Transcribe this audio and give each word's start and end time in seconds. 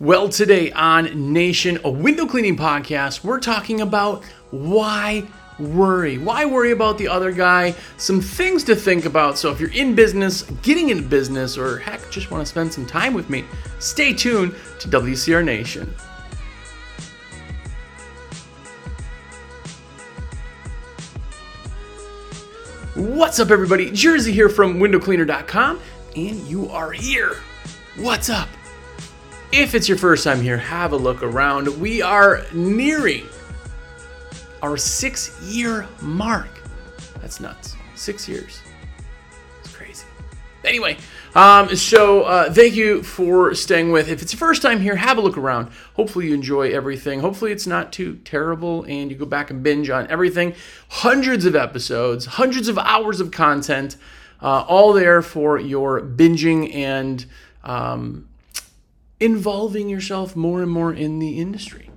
Well, 0.00 0.30
today 0.30 0.72
on 0.72 1.30
Nation, 1.34 1.78
a 1.84 1.90
window 1.90 2.24
cleaning 2.24 2.56
podcast, 2.56 3.22
we're 3.22 3.38
talking 3.38 3.82
about 3.82 4.24
why 4.50 5.24
worry. 5.58 6.16
Why 6.16 6.46
worry 6.46 6.70
about 6.70 6.96
the 6.96 7.06
other 7.06 7.32
guy? 7.32 7.74
Some 7.98 8.22
things 8.22 8.64
to 8.64 8.74
think 8.74 9.04
about. 9.04 9.36
So, 9.36 9.50
if 9.52 9.60
you're 9.60 9.72
in 9.72 9.94
business, 9.94 10.44
getting 10.62 10.88
into 10.88 11.02
business, 11.02 11.58
or 11.58 11.80
heck, 11.80 12.10
just 12.10 12.30
want 12.30 12.40
to 12.40 12.46
spend 12.46 12.72
some 12.72 12.86
time 12.86 13.12
with 13.12 13.28
me, 13.28 13.44
stay 13.78 14.14
tuned 14.14 14.54
to 14.78 14.88
WCR 14.88 15.44
Nation. 15.44 15.94
What's 22.94 23.38
up, 23.38 23.50
everybody? 23.50 23.90
Jersey 23.90 24.32
here 24.32 24.48
from 24.48 24.78
windowcleaner.com, 24.78 25.78
and 26.16 26.38
you 26.48 26.70
are 26.70 26.90
here. 26.90 27.36
What's 27.98 28.30
up? 28.30 28.48
If 29.52 29.74
it's 29.74 29.88
your 29.88 29.98
first 29.98 30.22
time 30.22 30.40
here, 30.40 30.56
have 30.56 30.92
a 30.92 30.96
look 30.96 31.24
around. 31.24 31.66
We 31.80 32.02
are 32.02 32.42
nearing 32.54 33.26
our 34.62 34.76
six 34.76 35.42
year 35.42 35.88
mark. 36.00 36.48
That's 37.20 37.40
nuts. 37.40 37.74
Six 37.96 38.28
years. 38.28 38.60
It's 39.58 39.74
crazy. 39.74 40.06
Anyway, 40.62 40.98
um, 41.34 41.74
so 41.74 42.22
uh, 42.22 42.52
thank 42.52 42.76
you 42.76 43.02
for 43.02 43.52
staying 43.56 43.90
with. 43.90 44.08
If 44.08 44.22
it's 44.22 44.32
your 44.32 44.38
first 44.38 44.62
time 44.62 44.78
here, 44.78 44.94
have 44.94 45.18
a 45.18 45.20
look 45.20 45.36
around. 45.36 45.72
Hopefully, 45.94 46.28
you 46.28 46.34
enjoy 46.34 46.70
everything. 46.70 47.18
Hopefully, 47.18 47.50
it's 47.50 47.66
not 47.66 47.92
too 47.92 48.18
terrible 48.18 48.84
and 48.84 49.10
you 49.10 49.16
go 49.16 49.26
back 49.26 49.50
and 49.50 49.64
binge 49.64 49.90
on 49.90 50.06
everything. 50.06 50.54
Hundreds 50.90 51.44
of 51.44 51.56
episodes, 51.56 52.24
hundreds 52.24 52.68
of 52.68 52.78
hours 52.78 53.18
of 53.18 53.32
content, 53.32 53.96
uh, 54.40 54.64
all 54.68 54.92
there 54.92 55.22
for 55.22 55.58
your 55.58 56.00
binging 56.00 56.72
and 56.72 57.26
um, 57.64 58.28
involving 59.20 59.88
yourself 59.88 60.34
more 60.34 60.62
and 60.62 60.70
more 60.70 60.92
in 60.92 61.18
the 61.18 61.38
industry. 61.38 61.90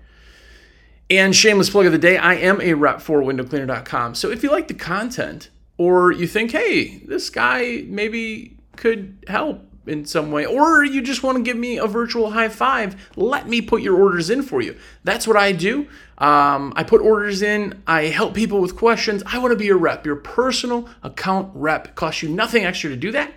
And 1.09 1.35
shameless 1.35 1.69
plug 1.69 1.85
of 1.85 1.91
the 1.91 1.97
day, 1.97 2.17
I 2.17 2.35
am 2.35 2.61
a 2.61 2.73
rep 2.73 3.01
for 3.01 3.21
windowcleaner.com. 3.21 4.15
So 4.15 4.31
if 4.31 4.43
you 4.43 4.51
like 4.51 4.67
the 4.67 4.73
content 4.73 5.49
or 5.77 6.11
you 6.11 6.27
think, 6.27 6.51
hey, 6.51 6.99
this 6.99 7.29
guy 7.29 7.83
maybe 7.87 8.57
could 8.75 9.23
help 9.27 9.61
in 9.85 10.05
some 10.05 10.31
way, 10.31 10.45
or 10.45 10.83
you 10.83 11.01
just 11.01 11.23
want 11.23 11.37
to 11.37 11.43
give 11.43 11.57
me 11.57 11.77
a 11.77 11.87
virtual 11.87 12.31
high 12.31 12.47
five, 12.47 13.11
let 13.17 13.47
me 13.47 13.61
put 13.61 13.81
your 13.81 14.01
orders 14.01 14.29
in 14.29 14.41
for 14.41 14.61
you. 14.61 14.77
That's 15.03 15.27
what 15.27 15.35
I 15.35 15.51
do. 15.51 15.87
Um, 16.17 16.71
I 16.75 16.83
put 16.83 17.01
orders 17.01 17.41
in, 17.41 17.83
I 17.85 18.03
help 18.03 18.33
people 18.33 18.61
with 18.61 18.77
questions. 18.77 19.23
I 19.25 19.39
want 19.39 19.51
to 19.51 19.57
be 19.57 19.65
your 19.65 19.77
rep, 19.77 20.05
your 20.05 20.15
personal 20.15 20.87
account 21.03 21.51
rep. 21.53 21.89
It 21.89 21.95
costs 21.95 22.23
you 22.23 22.29
nothing 22.29 22.63
extra 22.63 22.89
to 22.91 22.95
do 22.95 23.11
that. 23.11 23.33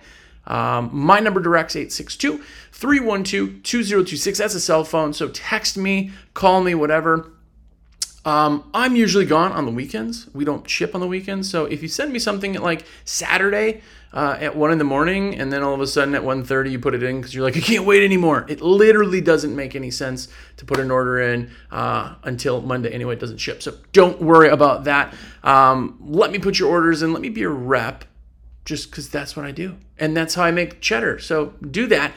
Um, 0.47 0.89
my 0.93 1.19
number 1.19 1.41
direct's 1.41 1.75
862 1.75 2.41
312 2.77 3.63
2026. 3.63 4.37
That's 4.37 4.53
a 4.53 4.59
cell 4.59 4.83
phone. 4.83 5.11
So 5.11 5.29
text 5.29 5.77
me, 5.77 6.11
call 6.35 6.61
me, 6.61 6.75
whatever. 6.75 7.31
Um, 8.23 8.69
I'm 8.71 8.95
usually 8.95 9.25
gone 9.25 9.51
on 9.51 9.65
the 9.65 9.71
weekends. 9.71 10.27
We 10.33 10.45
don't 10.45 10.69
ship 10.69 10.93
on 10.93 11.01
the 11.01 11.07
weekends. 11.07 11.49
So 11.49 11.65
if 11.65 11.81
you 11.81 11.87
send 11.87 12.13
me 12.13 12.19
something 12.19 12.55
at 12.55 12.61
like 12.61 12.85
Saturday 13.03 13.81
uh, 14.13 14.37
at 14.39 14.55
1 14.55 14.71
in 14.71 14.77
the 14.77 14.83
morning 14.83 15.39
and 15.39 15.51
then 15.51 15.63
all 15.63 15.73
of 15.73 15.81
a 15.81 15.87
sudden 15.87 16.13
at 16.13 16.21
1.30 16.21 16.69
you 16.69 16.77
put 16.77 16.93
it 16.93 17.01
in 17.01 17.17
because 17.19 17.33
you're 17.33 17.43
like, 17.43 17.57
I 17.57 17.61
can't 17.61 17.85
wait 17.85 18.03
anymore. 18.03 18.45
It 18.47 18.61
literally 18.61 19.21
doesn't 19.21 19.55
make 19.55 19.75
any 19.75 19.89
sense 19.89 20.27
to 20.57 20.65
put 20.65 20.79
an 20.79 20.91
order 20.91 21.19
in 21.19 21.49
uh, 21.71 22.15
until 22.23 22.61
Monday 22.61 22.89
anyway. 22.89 23.13
It 23.13 23.19
doesn't 23.19 23.39
ship. 23.39 23.63
So 23.63 23.75
don't 23.91 24.21
worry 24.21 24.49
about 24.49 24.83
that. 24.83 25.15
Um, 25.43 25.97
let 26.01 26.31
me 26.31 26.37
put 26.37 26.59
your 26.59 26.69
orders 26.69 27.01
in. 27.01 27.11
Let 27.11 27.23
me 27.23 27.29
be 27.29 27.41
your 27.41 27.49
rep 27.51 28.05
just 28.65 28.91
because 28.91 29.09
that's 29.09 29.35
what 29.35 29.45
I 29.45 29.51
do. 29.51 29.77
And 29.97 30.15
that's 30.15 30.35
how 30.35 30.43
I 30.43 30.51
make 30.51 30.81
cheddar. 30.81 31.17
So 31.19 31.53
do 31.71 31.87
that. 31.87 32.11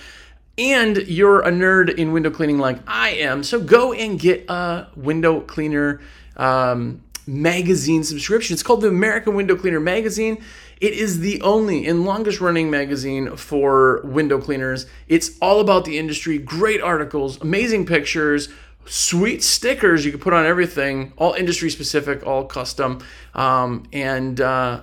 And 0.61 0.99
you're 1.09 1.41
a 1.41 1.51
nerd 1.51 1.95
in 1.95 2.13
window 2.13 2.31
cleaning 2.31 2.59
like 2.59 2.79
I 2.87 3.13
am. 3.13 3.43
So 3.43 3.59
go 3.59 3.95
and 3.95 4.21
get 4.21 4.45
a 4.51 4.89
window 4.95 5.41
cleaner 5.41 6.03
um, 6.37 7.03
magazine 7.27 8.05
subscription. 8.05 8.53
It's 8.53 8.63
called 8.63 8.83
the 8.83 8.89
American 8.89 9.35
Window 9.35 9.57
Cleaner 9.57 9.81
Magazine. 9.81 10.45
It 10.79 10.93
is 10.93 11.21
the 11.21 11.41
only 11.41 11.87
and 11.87 12.05
longest 12.05 12.43
running 12.43 12.71
magazine 12.71 13.37
for 13.37 14.03
window 14.05 14.39
cleaners. 14.39 14.85
It's 15.09 15.39
all 15.41 15.61
about 15.61 15.87
the 15.87 15.97
industry, 15.97 16.37
great 16.37 16.83
articles, 16.83 17.41
amazing 17.41 17.87
pictures, 17.87 18.51
sweet 18.85 19.43
stickers 19.43 20.05
you 20.05 20.11
can 20.11 20.21
put 20.21 20.35
on 20.35 20.45
everything, 20.45 21.15
all 21.17 21.33
industry 21.33 21.71
specific, 21.71 22.27
all 22.27 22.45
custom. 22.45 23.03
Um, 23.35 23.85
and 23.95 24.43
uh, 24.43 24.83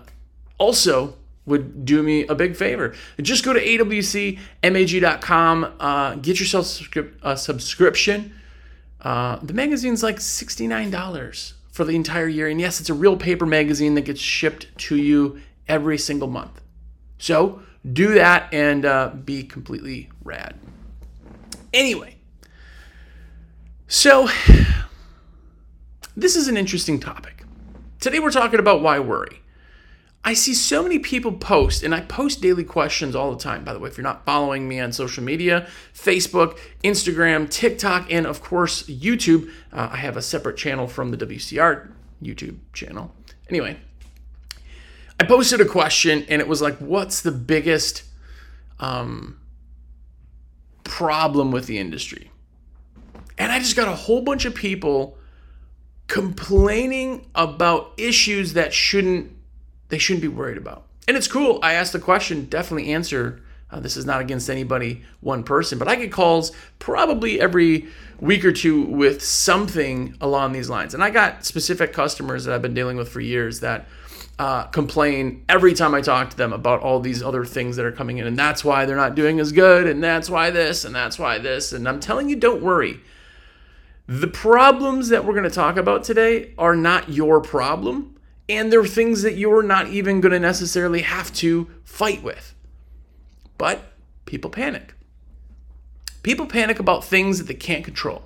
also, 0.58 1.14
would 1.48 1.84
do 1.86 2.04
me 2.04 2.28
a 2.28 2.36
big 2.36 2.56
favor. 2.56 2.94
Just 3.20 3.44
go 3.44 3.54
to 3.54 3.60
awcmag.com, 3.60 4.44
uh, 5.80 6.16
get 6.16 6.40
yourself 6.40 6.80
a 7.24 7.36
subscription. 7.36 8.36
Uh, 9.02 9.38
the 9.38 9.54
magazine's 9.54 10.04
like 10.04 10.18
$69 10.18 11.54
for 11.72 11.86
the 11.86 11.96
entire 11.96 12.28
year. 12.28 12.48
And 12.48 12.60
yes, 12.60 12.80
it's 12.80 12.90
a 12.90 12.94
real 12.94 13.18
paper 13.18 13.46
magazine 13.46 13.96
that 13.96 14.02
gets 14.02 14.20
shipped 14.20 14.78
to 14.78 14.96
you 14.96 15.42
every 15.68 15.98
single 15.98 16.28
month. 16.28 16.62
So 17.18 17.62
do 17.92 18.14
that 18.16 18.54
and 18.54 18.86
uh, 18.86 19.10
be 19.10 19.44
completely 19.44 20.10
rad. 20.24 20.56
Anyway, 21.74 22.18
so 23.88 24.28
this 26.16 26.36
is 26.36 26.48
an 26.48 26.58
interesting 26.58 27.00
topic. 27.00 27.44
Today 28.00 28.20
we're 28.20 28.32
talking 28.32 28.60
about 28.60 28.82
why 28.82 29.00
worry. 29.00 29.42
I 30.28 30.34
see 30.34 30.54
so 30.54 30.84
many 30.84 31.00
people 31.00 31.32
post, 31.32 31.84
and 31.84 31.96
I 31.96 32.02
post 32.02 32.42
daily 32.42 32.66
questions 32.66 33.16
all 33.16 33.32
the 33.32 33.42
time. 33.42 33.64
By 33.64 33.72
the 33.72 33.80
way, 33.80 33.88
if 33.88 33.96
you're 33.96 34.04
not 34.04 34.26
following 34.26 34.68
me 34.68 34.78
on 34.78 34.92
social 34.92 35.24
media, 35.24 35.70
Facebook, 35.94 36.60
Instagram, 36.84 37.50
TikTok, 37.50 38.12
and 38.12 38.28
of 38.28 38.42
course, 38.42 38.84
YouTube, 38.88 39.50
uh, 39.72 39.88
I 39.90 39.96
have 39.96 40.18
a 40.18 40.22
separate 40.22 40.58
channel 40.58 40.86
from 40.86 41.12
the 41.12 41.18
WCR 41.26 41.94
YouTube 42.22 42.58
channel. 42.74 43.16
Anyway, 43.48 43.78
I 45.18 45.24
posted 45.24 45.62
a 45.62 45.66
question, 45.66 46.26
and 46.28 46.42
it 46.42 46.48
was 46.50 46.62
like, 46.62 46.76
What's 46.80 47.22
the 47.22 47.32
biggest 47.32 48.04
um, 48.82 49.40
problem 50.84 51.52
with 51.52 51.68
the 51.68 51.78
industry? 51.78 52.32
And 53.38 53.50
I 53.50 53.60
just 53.60 53.78
got 53.78 53.88
a 53.88 53.96
whole 53.96 54.24
bunch 54.24 54.44
of 54.44 54.54
people 54.54 55.18
complaining 56.08 57.30
about 57.34 57.94
issues 57.96 58.52
that 58.52 58.74
shouldn't 58.74 59.37
they 59.90 59.98
shouldn't 59.98 60.22
be 60.22 60.28
worried 60.28 60.58
about. 60.58 60.84
And 61.08 61.16
it's 61.16 61.28
cool. 61.28 61.60
I 61.64 61.74
asked 61.74 61.94
the 61.94 62.00
question, 62.00 62.46
definitely 62.46 62.94
answer. 62.94 63.42
Uh, 63.70 63.80
this 63.80 63.98
is 63.98 64.06
not 64.06 64.22
against 64.22 64.50
anybody, 64.50 65.04
one 65.20 65.44
person, 65.44 65.78
but 65.78 65.88
I 65.88 65.96
get 65.96 66.12
calls 66.12 66.52
probably 66.80 67.40
every 67.40 67.88
week 68.20 68.46
or 68.46 68.52
two 68.52 68.84
with 68.84 69.22
something 69.22 70.16
along 70.22 70.54
these 70.54 70.70
lines. 70.70 70.94
And 70.94 71.04
I 71.04 71.10
got 71.10 71.46
specific 71.46 71.94
customers 71.94 72.46
that 72.46 72.54
I've 72.54 72.62
been 72.62 72.74
dealing 72.74 72.98
with 72.98 73.10
for 73.10 73.20
years 73.20 73.60
that 73.62 73.88
uh, 74.40 74.66
complain 74.66 75.44
every 75.50 75.74
time 75.74 75.94
I 75.96 76.02
talk 76.02 76.30
to 76.30 76.38
them 76.38 76.54
about 76.54 76.82
all 76.82 77.00
these 77.00 77.24
other 77.24 77.44
things 77.44 77.76
that 77.76 77.86
are 77.86 77.92
coming 77.92 78.20
in. 78.20 78.28
And 78.28 78.38
that's 78.38 78.64
why 78.64 78.86
they're 78.86 78.96
not 78.96 79.16
doing 79.16 79.40
as 79.40 79.52
good. 79.52 79.88
And 79.88 80.04
that's 80.04 80.30
why 80.30 80.50
this. 80.50 80.86
And 80.86 80.94
that's 80.94 81.18
why 81.18 81.38
this. 81.38 81.74
And 81.74 81.88
I'm 81.90 82.00
telling 82.00 82.30
you, 82.30 82.36
don't 82.36 82.62
worry. 82.62 83.00
The 84.08 84.28
problems 84.28 85.10
that 85.10 85.26
we're 85.26 85.34
going 85.34 85.44
to 85.44 85.50
talk 85.50 85.76
about 85.76 86.04
today 86.04 86.54
are 86.58 86.76
not 86.76 87.10
your 87.10 87.42
problem 87.42 88.17
and 88.50 88.72
there 88.72 88.80
are 88.80 88.88
things 88.88 89.22
that 89.24 89.36
you're 89.36 89.64
not 89.64 89.88
even 89.88 90.22
going 90.22 90.32
to 90.32 90.40
necessarily 90.40 91.02
have 91.02 91.34
to 91.34 91.70
fight 91.84 92.24
with. 92.24 92.54
But 93.58 93.82
people 94.26 94.50
panic. 94.50 94.94
People 96.24 96.46
panic 96.46 96.80
about 96.80 97.04
things 97.04 97.38
that 97.40 97.48
they 97.48 97.54
can't 97.54 97.84
control. 97.84 98.24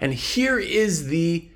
And 0.00 0.14
here 0.14 0.58
is 0.58 1.08
the 1.08 1.48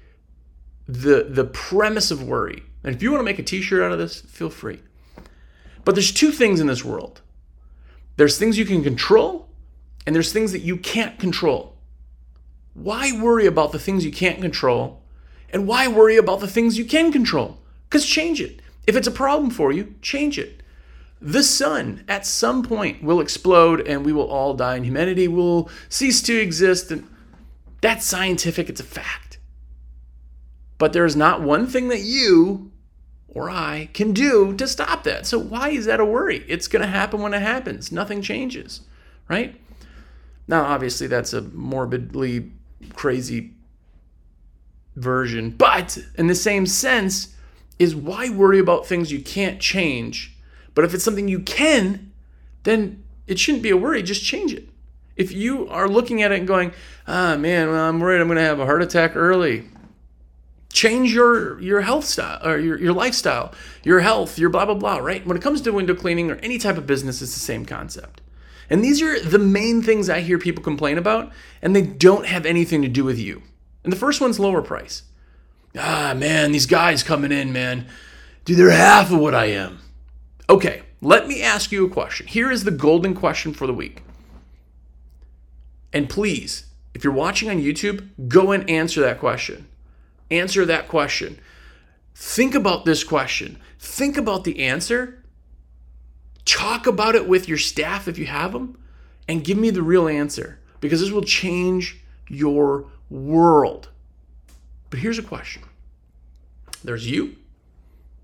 the 0.86 1.26
the 1.28 1.44
premise 1.44 2.10
of 2.10 2.22
worry. 2.22 2.62
And 2.82 2.94
if 2.94 3.02
you 3.02 3.10
want 3.10 3.20
to 3.20 3.24
make 3.24 3.38
a 3.38 3.42
t-shirt 3.42 3.82
out 3.82 3.92
of 3.92 3.98
this, 3.98 4.20
feel 4.20 4.50
free. 4.50 4.80
But 5.84 5.94
there's 5.94 6.12
two 6.12 6.30
things 6.30 6.60
in 6.60 6.66
this 6.66 6.84
world. 6.84 7.22
There's 8.16 8.38
things 8.38 8.58
you 8.58 8.66
can 8.66 8.82
control 8.82 9.48
and 10.06 10.14
there's 10.14 10.32
things 10.32 10.52
that 10.52 10.60
you 10.60 10.76
can't 10.76 11.18
control. 11.18 11.76
Why 12.74 13.12
worry 13.18 13.46
about 13.46 13.72
the 13.72 13.78
things 13.78 14.04
you 14.04 14.12
can't 14.12 14.40
control? 14.40 15.02
And 15.50 15.66
why 15.66 15.88
worry 15.88 16.16
about 16.16 16.40
the 16.40 16.48
things 16.48 16.76
you 16.76 16.84
can 16.84 17.12
control? 17.12 17.58
Because 17.94 18.06
change 18.06 18.40
it. 18.40 18.58
If 18.88 18.96
it's 18.96 19.06
a 19.06 19.12
problem 19.12 19.50
for 19.50 19.70
you, 19.70 19.94
change 20.02 20.36
it. 20.36 20.64
The 21.20 21.44
sun 21.44 22.02
at 22.08 22.26
some 22.26 22.64
point 22.64 23.04
will 23.04 23.20
explode 23.20 23.86
and 23.86 24.04
we 24.04 24.12
will 24.12 24.26
all 24.26 24.54
die 24.54 24.74
and 24.74 24.84
humanity 24.84 25.28
will 25.28 25.70
cease 25.88 26.20
to 26.22 26.36
exist. 26.36 26.90
And 26.90 27.08
that's 27.82 28.04
scientific, 28.04 28.68
it's 28.68 28.80
a 28.80 28.82
fact. 28.82 29.38
But 30.76 30.92
there's 30.92 31.14
not 31.14 31.40
one 31.40 31.68
thing 31.68 31.86
that 31.86 32.00
you 32.00 32.72
or 33.28 33.48
I 33.48 33.90
can 33.94 34.12
do 34.12 34.56
to 34.56 34.66
stop 34.66 35.04
that. 35.04 35.24
So 35.24 35.38
why 35.38 35.68
is 35.68 35.86
that 35.86 36.00
a 36.00 36.04
worry? 36.04 36.44
It's 36.48 36.66
going 36.66 36.82
to 36.82 36.88
happen 36.88 37.22
when 37.22 37.32
it 37.32 37.42
happens. 37.42 37.92
Nothing 37.92 38.22
changes, 38.22 38.80
right? 39.28 39.54
Now, 40.48 40.64
obviously, 40.64 41.06
that's 41.06 41.32
a 41.32 41.42
morbidly 41.42 42.50
crazy 42.96 43.52
version, 44.96 45.50
but 45.50 45.96
in 46.18 46.26
the 46.26 46.34
same 46.34 46.66
sense, 46.66 47.33
is 47.78 47.94
why 47.94 48.28
worry 48.28 48.58
about 48.58 48.86
things 48.86 49.12
you 49.12 49.20
can't 49.20 49.60
change? 49.60 50.36
But 50.74 50.84
if 50.84 50.94
it's 50.94 51.04
something 51.04 51.28
you 51.28 51.40
can, 51.40 52.12
then 52.64 53.02
it 53.26 53.38
shouldn't 53.38 53.62
be 53.62 53.70
a 53.70 53.76
worry, 53.76 54.02
just 54.02 54.24
change 54.24 54.52
it. 54.52 54.68
If 55.16 55.32
you 55.32 55.68
are 55.68 55.88
looking 55.88 56.22
at 56.22 56.32
it 56.32 56.38
and 56.40 56.48
going, 56.48 56.72
ah, 57.06 57.36
man, 57.36 57.70
well, 57.70 57.88
I'm 57.88 58.00
worried 58.00 58.20
I'm 58.20 58.26
going 58.26 58.36
to 58.36 58.42
have 58.42 58.58
a 58.58 58.66
heart 58.66 58.82
attack 58.82 59.14
early, 59.14 59.64
change 60.72 61.14
your 61.14 61.60
your 61.60 61.82
health 61.82 62.04
style 62.04 62.44
or 62.44 62.58
your, 62.58 62.78
your 62.80 62.92
lifestyle, 62.92 63.54
your 63.84 64.00
health, 64.00 64.38
your 64.38 64.50
blah 64.50 64.66
blah 64.66 64.74
blah, 64.74 64.98
right? 64.98 65.24
When 65.24 65.36
it 65.36 65.42
comes 65.42 65.60
to 65.62 65.72
window 65.72 65.94
cleaning 65.94 66.30
or 66.30 66.36
any 66.36 66.58
type 66.58 66.76
of 66.76 66.86
business, 66.86 67.22
it's 67.22 67.32
the 67.32 67.40
same 67.40 67.64
concept. 67.64 68.20
And 68.68 68.82
these 68.82 69.00
are 69.00 69.20
the 69.20 69.38
main 69.38 69.82
things 69.82 70.10
I 70.10 70.20
hear 70.20 70.38
people 70.38 70.64
complain 70.64 70.98
about, 70.98 71.30
and 71.62 71.76
they 71.76 71.82
don't 71.82 72.26
have 72.26 72.44
anything 72.44 72.82
to 72.82 72.88
do 72.88 73.04
with 73.04 73.18
you. 73.18 73.42
And 73.84 73.92
the 73.92 73.96
first 73.96 74.20
one's 74.20 74.40
lower 74.40 74.62
price. 74.62 75.02
Ah, 75.76 76.14
man, 76.16 76.52
these 76.52 76.66
guys 76.66 77.02
coming 77.02 77.32
in, 77.32 77.52
man, 77.52 77.86
dude, 78.44 78.58
they're 78.58 78.70
half 78.70 79.10
of 79.10 79.18
what 79.18 79.34
I 79.34 79.46
am. 79.46 79.80
Okay, 80.48 80.82
let 81.00 81.26
me 81.26 81.42
ask 81.42 81.72
you 81.72 81.84
a 81.84 81.90
question. 81.90 82.26
Here 82.26 82.50
is 82.50 82.64
the 82.64 82.70
golden 82.70 83.14
question 83.14 83.52
for 83.52 83.66
the 83.66 83.74
week. 83.74 84.02
And 85.92 86.08
please, 86.08 86.66
if 86.94 87.02
you're 87.02 87.12
watching 87.12 87.50
on 87.50 87.60
YouTube, 87.60 88.08
go 88.28 88.52
and 88.52 88.68
answer 88.70 89.00
that 89.00 89.18
question. 89.18 89.66
Answer 90.30 90.64
that 90.64 90.88
question. 90.88 91.38
Think 92.14 92.54
about 92.54 92.84
this 92.84 93.02
question. 93.02 93.58
Think 93.78 94.16
about 94.16 94.44
the 94.44 94.60
answer. 94.60 95.22
Talk 96.44 96.86
about 96.86 97.14
it 97.14 97.28
with 97.28 97.48
your 97.48 97.58
staff 97.58 98.06
if 98.06 98.18
you 98.18 98.26
have 98.26 98.52
them, 98.52 98.78
and 99.26 99.44
give 99.44 99.58
me 99.58 99.70
the 99.70 99.82
real 99.82 100.06
answer 100.06 100.60
because 100.80 101.00
this 101.00 101.10
will 101.10 101.22
change 101.22 102.02
your 102.28 102.86
world. 103.08 103.88
But 104.94 105.00
here's 105.00 105.18
a 105.18 105.24
question 105.24 105.64
there's 106.84 107.10
you, 107.10 107.34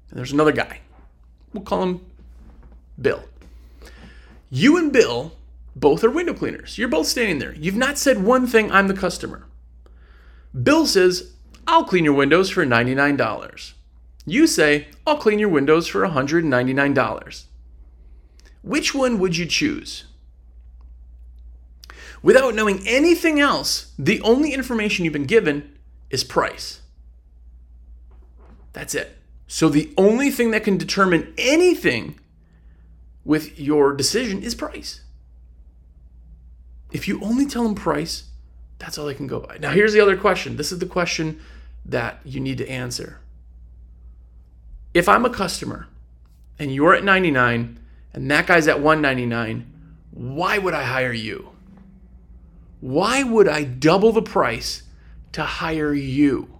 and 0.08 0.16
there's 0.16 0.30
another 0.30 0.52
guy. 0.52 0.82
We'll 1.52 1.64
call 1.64 1.82
him 1.82 2.06
Bill. 3.02 3.24
You 4.50 4.76
and 4.76 4.92
Bill 4.92 5.32
both 5.74 6.04
are 6.04 6.10
window 6.10 6.32
cleaners. 6.32 6.78
You're 6.78 6.86
both 6.86 7.08
standing 7.08 7.40
there. 7.40 7.56
You've 7.56 7.74
not 7.74 7.98
said 7.98 8.22
one 8.22 8.46
thing, 8.46 8.70
I'm 8.70 8.86
the 8.86 8.94
customer. 8.94 9.48
Bill 10.62 10.86
says, 10.86 11.32
I'll 11.66 11.82
clean 11.82 12.04
your 12.04 12.14
windows 12.14 12.50
for 12.50 12.64
$99. 12.64 13.72
You 14.24 14.46
say, 14.46 14.86
I'll 15.04 15.18
clean 15.18 15.40
your 15.40 15.48
windows 15.48 15.88
for 15.88 16.06
$199. 16.06 17.44
Which 18.62 18.94
one 18.94 19.18
would 19.18 19.36
you 19.36 19.46
choose? 19.46 20.04
Without 22.22 22.54
knowing 22.54 22.86
anything 22.86 23.40
else, 23.40 23.92
the 23.98 24.20
only 24.20 24.54
information 24.54 25.04
you've 25.04 25.12
been 25.12 25.24
given 25.24 25.72
is 26.10 26.24
price. 26.24 26.80
That's 28.72 28.94
it. 28.94 29.16
So 29.46 29.68
the 29.68 29.92
only 29.96 30.30
thing 30.30 30.50
that 30.52 30.64
can 30.64 30.76
determine 30.76 31.32
anything 31.36 32.18
with 33.24 33.58
your 33.58 33.94
decision 33.94 34.42
is 34.42 34.54
price. 34.54 35.02
If 36.92 37.06
you 37.06 37.20
only 37.22 37.46
tell 37.46 37.64
them 37.64 37.74
price, 37.74 38.24
that's 38.78 38.96
all 38.98 39.06
they 39.06 39.14
can 39.14 39.26
go 39.26 39.40
by. 39.40 39.58
Now, 39.58 39.70
here's 39.70 39.92
the 39.92 40.00
other 40.00 40.16
question. 40.16 40.56
This 40.56 40.72
is 40.72 40.78
the 40.78 40.86
question 40.86 41.40
that 41.84 42.20
you 42.24 42.40
need 42.40 42.58
to 42.58 42.68
answer. 42.68 43.20
If 44.94 45.08
I'm 45.08 45.24
a 45.24 45.30
customer 45.30 45.86
and 46.58 46.74
you're 46.74 46.94
at 46.94 47.04
99 47.04 47.78
and 48.12 48.30
that 48.30 48.46
guy's 48.46 48.66
at 48.66 48.80
199, 48.80 49.66
why 50.10 50.58
would 50.58 50.74
I 50.74 50.84
hire 50.84 51.12
you? 51.12 51.50
Why 52.80 53.22
would 53.22 53.46
I 53.46 53.64
double 53.64 54.12
the 54.12 54.22
price 54.22 54.82
to 55.32 55.42
hire 55.42 55.94
you? 55.94 56.58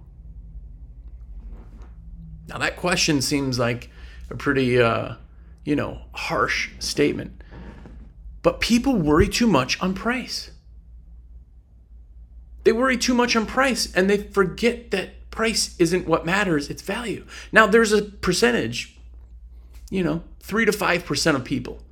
Now, 2.48 2.58
that 2.58 2.76
question 2.76 3.22
seems 3.22 3.58
like 3.58 3.90
a 4.30 4.36
pretty, 4.36 4.80
uh, 4.80 5.14
you 5.64 5.76
know, 5.76 6.02
harsh 6.12 6.70
statement. 6.78 7.42
But 8.42 8.60
people 8.60 8.96
worry 8.96 9.28
too 9.28 9.46
much 9.46 9.80
on 9.80 9.94
price. 9.94 10.50
They 12.64 12.72
worry 12.72 12.96
too 12.96 13.14
much 13.14 13.36
on 13.36 13.46
price 13.46 13.92
and 13.94 14.08
they 14.08 14.18
forget 14.18 14.90
that 14.90 15.30
price 15.30 15.76
isn't 15.78 16.06
what 16.06 16.26
matters, 16.26 16.68
it's 16.68 16.82
value. 16.82 17.24
Now, 17.52 17.66
there's 17.66 17.92
a 17.92 18.02
percentage, 18.02 18.98
you 19.90 20.02
know, 20.02 20.22
3 20.40 20.64
to 20.64 20.72
5% 20.72 21.36
of 21.36 21.44
people 21.44 21.82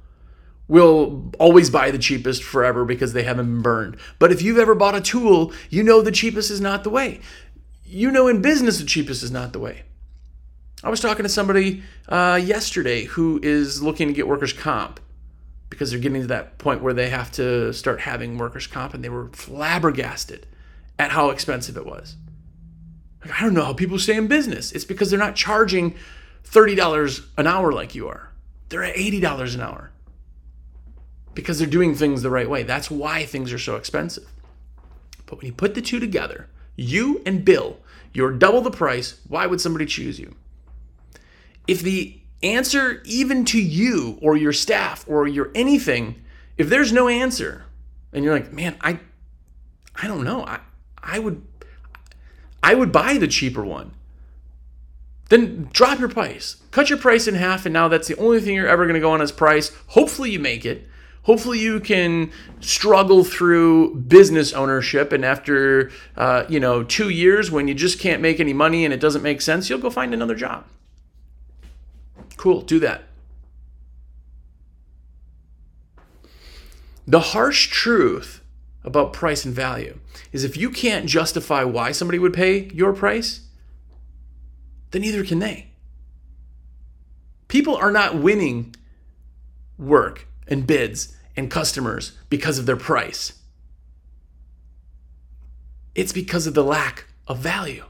will 0.69 1.31
always 1.39 1.71
buy 1.71 1.91
the 1.91 1.99
cheapest 1.99 2.45
forever 2.45 2.85
because 2.85 3.15
they 3.15 3.23
haven't 3.23 3.47
been 3.47 3.63
burned. 3.63 3.97
But 4.19 4.31
if 4.31 4.43
you've 4.43 4.59
ever 4.59 4.75
bought 4.75 4.95
a 4.95 5.01
tool, 5.01 5.53
you 5.71 5.83
know 5.83 6.03
the 6.03 6.13
cheapest 6.13 6.51
is 6.51 6.61
not 6.61 6.85
the 6.85 6.91
way. 6.91 7.21
You 7.85 8.11
know 8.11 8.29
in 8.29 8.43
business 8.43 8.79
the 8.79 8.85
cheapest 8.85 9.23
is 9.23 9.31
not 9.31 9.53
the 9.55 9.59
way. 9.59 9.85
I 10.85 10.91
was 10.91 11.01
talking 11.01 11.25
to 11.25 11.29
somebody 11.29 11.83
uh, 12.09 12.39
yesterday 12.43 13.05
who 13.05 13.41
is 13.43 13.83
looking 13.83 14.09
to 14.09 14.15
get 14.15 14.29
workers' 14.29 14.53
comp 14.53 15.01
because 15.71 15.91
they're 15.91 15.99
getting 15.99 16.23
to 16.23 16.29
that 16.29 16.59
point 16.59 16.83
where 16.83 16.95
they 16.95 17.09
have 17.09 17.33
to 17.33 17.73
start 17.73 18.01
having 18.01 18.39
workers' 18.39 18.67
comp, 18.67 18.95
and 18.95 19.03
they 19.03 19.09
were 19.09 19.29
flabbergasted 19.33 20.47
at 20.99 21.11
how 21.11 21.31
expensive 21.31 21.77
it 21.77 21.85
was. 21.85 22.17
Like, 23.23 23.41
I 23.41 23.45
don't 23.45 23.55
know 23.55 23.65
how 23.65 23.73
people 23.73 23.99
stay 23.99 24.17
in 24.17 24.29
business. 24.29 24.73
It's 24.73 24.85
because 24.85 25.11
they're 25.11 25.19
not 25.19 25.35
charging 25.35 25.95
$30 26.45 27.27
an 27.37 27.47
hour 27.47 27.73
like 27.73 27.95
you 27.95 28.09
are, 28.09 28.33
they're 28.69 28.85
at 28.85 28.95
$80 28.95 29.55
an 29.55 29.61
hour 29.61 29.91
because 31.39 31.61
they're 31.61 31.69
doing 31.69 31.95
things 31.95 32.23
the 32.23 32.31
right 32.31 32.51
way. 32.51 32.65
That's 32.65 32.91
why 32.91 33.25
things 33.25 33.53
are 33.53 33.61
so 33.61 33.77
expensive. 33.77 34.27
But 35.25 35.39
when 35.39 35.47
you 35.47 35.53
put 35.53 35.77
the 35.77 35.81
two 35.81 36.01
together, 36.01 36.49
you 36.75 37.23
and 37.25 37.45
Bill, 37.45 37.77
you're 38.13 38.33
double 38.33 38.61
the 38.61 38.73
price. 38.73 39.21
Why 39.29 39.47
would 39.47 39.61
somebody 39.61 39.87
choose 39.87 40.19
you? 40.19 40.35
If 41.69 41.81
the 41.81 42.19
answer, 42.43 43.03
even 43.05 43.45
to 43.45 43.63
you 43.63 44.19
or 44.21 44.37
your 44.37 44.53
staff 44.53 45.05
or 45.07 45.29
your 45.29 45.53
anything, 45.55 46.21
if 46.57 46.69
there's 46.69 46.93
no 46.93 47.07
answer, 47.07 47.67
and 48.13 48.25
you're 48.25 48.35
like, 48.35 48.53
man, 48.53 48.77
I, 48.81 48.99
I 49.95 50.09
don't 50.09 50.25
know, 50.25 50.45
I, 50.45 50.59
I 51.01 51.21
would, 51.21 51.41
I 52.65 52.75
would 52.75 52.91
buy 52.91 53.17
the 53.17 53.29
cheaper 53.29 53.65
one. 53.65 53.93
Then 55.29 55.69
drop 55.73 56.01
your 56.01 56.09
price, 56.09 56.57
cut 56.73 56.91
your 56.91 56.99
price 56.99 57.29
in 57.29 57.37
half, 57.37 57.65
and 57.65 57.73
now 57.73 57.87
that's 57.87 58.09
the 58.09 58.17
only 58.17 58.41
thing 58.41 58.57
you're 58.57 58.67
ever 58.67 58.87
going 58.87 58.95
to 58.95 59.01
go 59.01 59.13
on 59.13 59.21
as 59.21 59.31
price. 59.31 59.71
Hopefully, 59.87 60.33
you 60.33 60.41
make 60.41 60.67
it. 60.67 60.89
Hopefully, 61.23 61.59
you 61.59 61.81
can 61.81 62.31
struggle 62.61 63.23
through 63.23 63.95
business 63.97 64.53
ownership, 64.53 65.13
and 65.13 65.25
after 65.25 65.91
uh, 66.17 66.45
you 66.49 66.61
know 66.61 66.83
two 66.83 67.09
years, 67.09 67.51
when 67.51 67.69
you 67.69 67.75
just 67.75 67.99
can't 67.99 68.23
make 68.23 68.41
any 68.41 68.53
money 68.53 68.85
and 68.85 68.95
it 68.95 69.01
doesn't 69.01 69.23
make 69.23 69.41
sense, 69.41 69.69
you'll 69.69 69.79
go 69.79 69.91
find 69.91 70.15
another 70.15 70.35
job. 70.35 70.65
Cool, 72.37 72.63
do 72.63 72.79
that. 72.79 73.05
The 77.07 77.21
harsh 77.21 77.69
truth 77.69 78.43
about 78.85 79.13
price 79.13 79.45
and 79.45 79.55
value 79.55 79.99
is 80.31 80.45
if 80.45 80.57
you 80.57 80.71
can't 80.71 81.07
justify 81.07 81.65
why 81.65 81.91
somebody 81.91 82.19
would 82.19 82.35
pay 82.35 82.71
your 82.73 82.93
price, 82.93 83.47
then 84.91 85.03
neither 85.03 85.25
can 85.25 85.39
they. 85.39 85.69
People 87.49 87.77
are 87.77 87.91
not 87.91 88.19
winning 88.19 88.75
work 89.79 90.28
and 90.49 90.67
bids 90.67 91.17
and 91.37 91.51
customers 91.51 92.13
because 92.29 92.59
of 92.59 92.67
their 92.67 92.77
price. 92.77 93.35
It's 95.95 96.13
because 96.13 96.47
of 96.47 96.55
the 96.55 96.65
lack 96.65 97.07
of 97.27 97.39
value. 97.39 97.85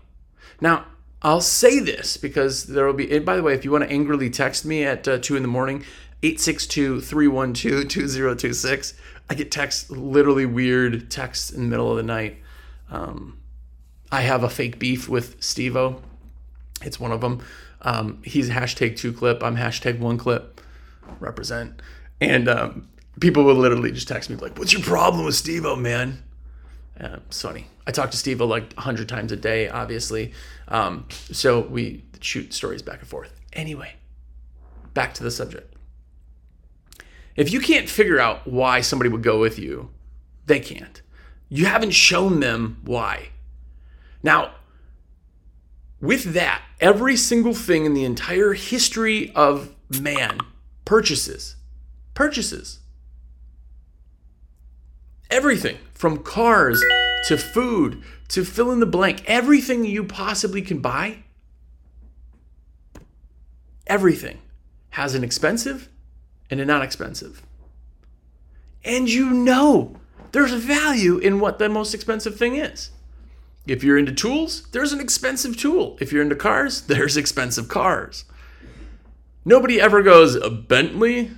Now, 0.61 0.87
I'll 1.23 1.41
say 1.41 1.81
this 1.81 2.17
because 2.17 2.67
there 2.67 2.87
will 2.87 2.93
be, 2.93 3.15
and 3.15 3.27
by 3.27 3.37
the 3.37 3.43
way, 3.43 3.55
if 3.55 3.65
you 3.65 3.73
want 3.73 3.85
to 3.85 3.91
angrily 3.91 4.31
text 4.31 4.65
me 4.65 4.85
at 4.85 5.07
uh, 5.09 5.19
2 5.19 5.37
in 5.37 5.43
the 5.43 5.49
morning, 5.49 5.85
862 6.23 7.01
312 7.01 7.89
2026. 7.89 8.95
I 9.31 9.35
get 9.35 9.51
texts, 9.51 9.91
literally 9.91 10.47
weird 10.47 11.11
texts 11.11 11.51
in 11.51 11.63
the 11.63 11.69
middle 11.69 11.91
of 11.91 11.97
the 11.97 12.03
night. 12.03 12.39
Um, 12.91 13.39
I 14.11 14.23
have 14.23 14.43
a 14.43 14.49
fake 14.49 14.79
beef 14.79 15.09
with 15.09 15.41
Stevo. 15.41 16.01
It's 16.83 16.99
one 16.99 17.13
of 17.13 17.21
them. 17.21 17.43
Um, 17.83 18.23
he's 18.25 18.51
hashtag 18.51 18.97
two 18.97 19.13
clip. 19.13 19.43
I'm 19.43 19.57
hashtag 19.57 19.99
one 19.99 20.19
clip. 20.19 20.61
Represent. 21.21 21.81
And 22.21 22.49
um, 22.49 22.89
people 23.21 23.45
would 23.45 23.57
literally 23.57 23.93
just 23.93 24.09
text 24.09 24.31
me 24.31 24.37
like, 24.37 24.59
"What's 24.59 24.73
your 24.73 24.83
problem 24.83 25.25
with 25.25 25.35
Stevo, 25.35 25.79
man?" 25.79 26.23
Uh, 27.01 27.19
it's 27.27 27.41
funny. 27.41 27.67
I 27.87 27.93
talk 27.93 28.11
to 28.11 28.17
Steve 28.17 28.41
like 28.41 28.75
hundred 28.75 29.09
times 29.09 29.33
a 29.33 29.37
day, 29.37 29.69
obviously. 29.69 30.33
Um, 30.69 31.07
so 31.31 31.61
we 31.61 32.05
shoot 32.21 32.53
stories 32.53 32.83
back 32.83 33.01
and 33.01 33.09
forth. 33.09 33.41
Anyway, 33.53 33.95
back 34.95 35.15
to 35.15 35.23
the 35.23 35.31
subject. 35.31 35.75
If 37.37 37.53
you 37.53 37.61
can't 37.61 37.89
figure 37.89 38.19
out 38.19 38.49
why 38.49 38.81
somebody 38.81 39.09
would 39.11 39.23
go 39.23 39.39
with 39.39 39.59
you, 39.59 39.91
they 40.47 40.59
can't. 40.59 41.01
You 41.49 41.67
haven't 41.67 41.93
shown 41.93 42.41
them 42.41 42.81
why. 42.85 43.29
Now, 44.23 44.55
with 46.01 46.35
that, 46.35 46.63
every 46.81 47.17
single 47.17 47.55
thing 47.55 47.87
in 47.87 47.95
the 47.95 48.05
entire 48.05 48.55
history 48.55 49.33
of 49.35 49.75
man 50.01 50.39
purchases. 50.85 51.57
Purchases. 52.19 52.81
Everything 55.31 55.79
from 55.95 56.25
cars 56.25 56.83
to 57.29 57.39
food 57.39 58.03
to 58.27 58.45
fill 58.45 58.73
in 58.73 58.81
the 58.81 58.87
blank, 58.87 59.23
everything 59.27 59.85
you 59.85 60.03
possibly 60.03 60.61
can 60.61 60.81
buy, 60.81 61.19
everything 63.87 64.41
has 64.91 65.15
an 65.15 65.23
expensive 65.23 65.89
and 66.51 66.59
a 66.59 66.65
non 66.65 66.83
expensive. 66.83 67.41
And 68.85 69.09
you 69.09 69.31
know 69.31 69.95
there's 70.33 70.53
a 70.53 70.59
value 70.59 71.19
in 71.19 71.39
what 71.39 71.61
the 71.61 71.69
most 71.69 71.95
expensive 71.95 72.37
thing 72.37 72.57
is. 72.57 72.91
If 73.65 73.85
you're 73.85 73.97
into 73.97 74.11
tools, 74.11 74.67
there's 74.73 74.93
an 74.93 74.99
expensive 74.99 75.57
tool. 75.57 75.97
If 76.01 76.11
you're 76.11 76.23
into 76.23 76.35
cars, 76.35 76.81
there's 76.89 77.17
expensive 77.17 77.69
cars. 77.69 78.25
Nobody 79.45 79.81
ever 79.81 80.03
goes, 80.03 80.35
a 80.35 80.51
Bentley? 80.51 81.31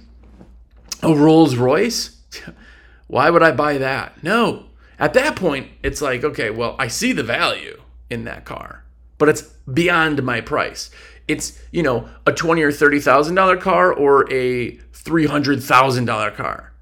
A 1.02 1.14
Rolls 1.14 1.57
Royce? 1.57 2.16
Why 3.07 3.30
would 3.30 3.42
I 3.42 3.52
buy 3.52 3.78
that? 3.78 4.23
No. 4.23 4.66
At 4.99 5.14
that 5.14 5.35
point, 5.35 5.69
it's 5.83 6.02
like, 6.02 6.23
okay, 6.25 6.50
well, 6.50 6.76
I 6.78 6.88
see 6.88 7.12
the 7.12 7.23
value 7.23 7.80
in 8.11 8.25
that 8.25 8.45
car, 8.45 8.85
but 9.19 9.28
it's 9.28 9.42
beyond 9.73 10.23
my 10.23 10.40
price. 10.40 10.90
It's, 11.26 11.61
you 11.71 11.83
know, 11.83 12.09
a 12.26 12.33
twenty 12.33 12.62
or 12.62 12.73
thirty 12.73 13.00
thousand 13.00 13.35
dollar 13.35 13.57
car 13.57 13.92
or 13.92 14.30
a 14.33 14.73
three 14.92 15.26
hundred 15.26 15.62
thousand 15.62 16.04
dollar 16.04 16.30
car. 16.30 16.73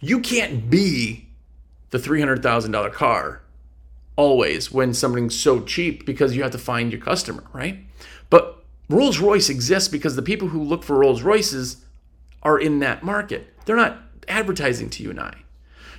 You 0.00 0.20
can't 0.20 0.70
be 0.70 1.28
the 1.90 1.98
three 1.98 2.20
hundred 2.20 2.42
thousand 2.42 2.72
dollar 2.72 2.90
car 2.90 3.42
always 4.16 4.70
when 4.70 4.94
something's 4.94 5.38
so 5.38 5.60
cheap 5.62 6.06
because 6.06 6.36
you 6.36 6.42
have 6.42 6.52
to 6.52 6.58
find 6.58 6.92
your 6.92 7.00
customer, 7.00 7.44
right? 7.52 7.78
But 8.30 8.62
Rolls 8.88 9.18
Royce 9.18 9.48
exists 9.48 9.88
because 9.88 10.14
the 10.14 10.22
people 10.22 10.48
who 10.48 10.62
look 10.62 10.84
for 10.84 10.98
Rolls 10.98 11.22
Royces 11.22 11.78
are 12.42 12.58
in 12.58 12.78
that 12.80 13.02
market. 13.02 13.53
They're 13.64 13.76
not 13.76 13.98
advertising 14.28 14.90
to 14.90 15.02
you 15.02 15.10
and 15.10 15.20
I. 15.20 15.36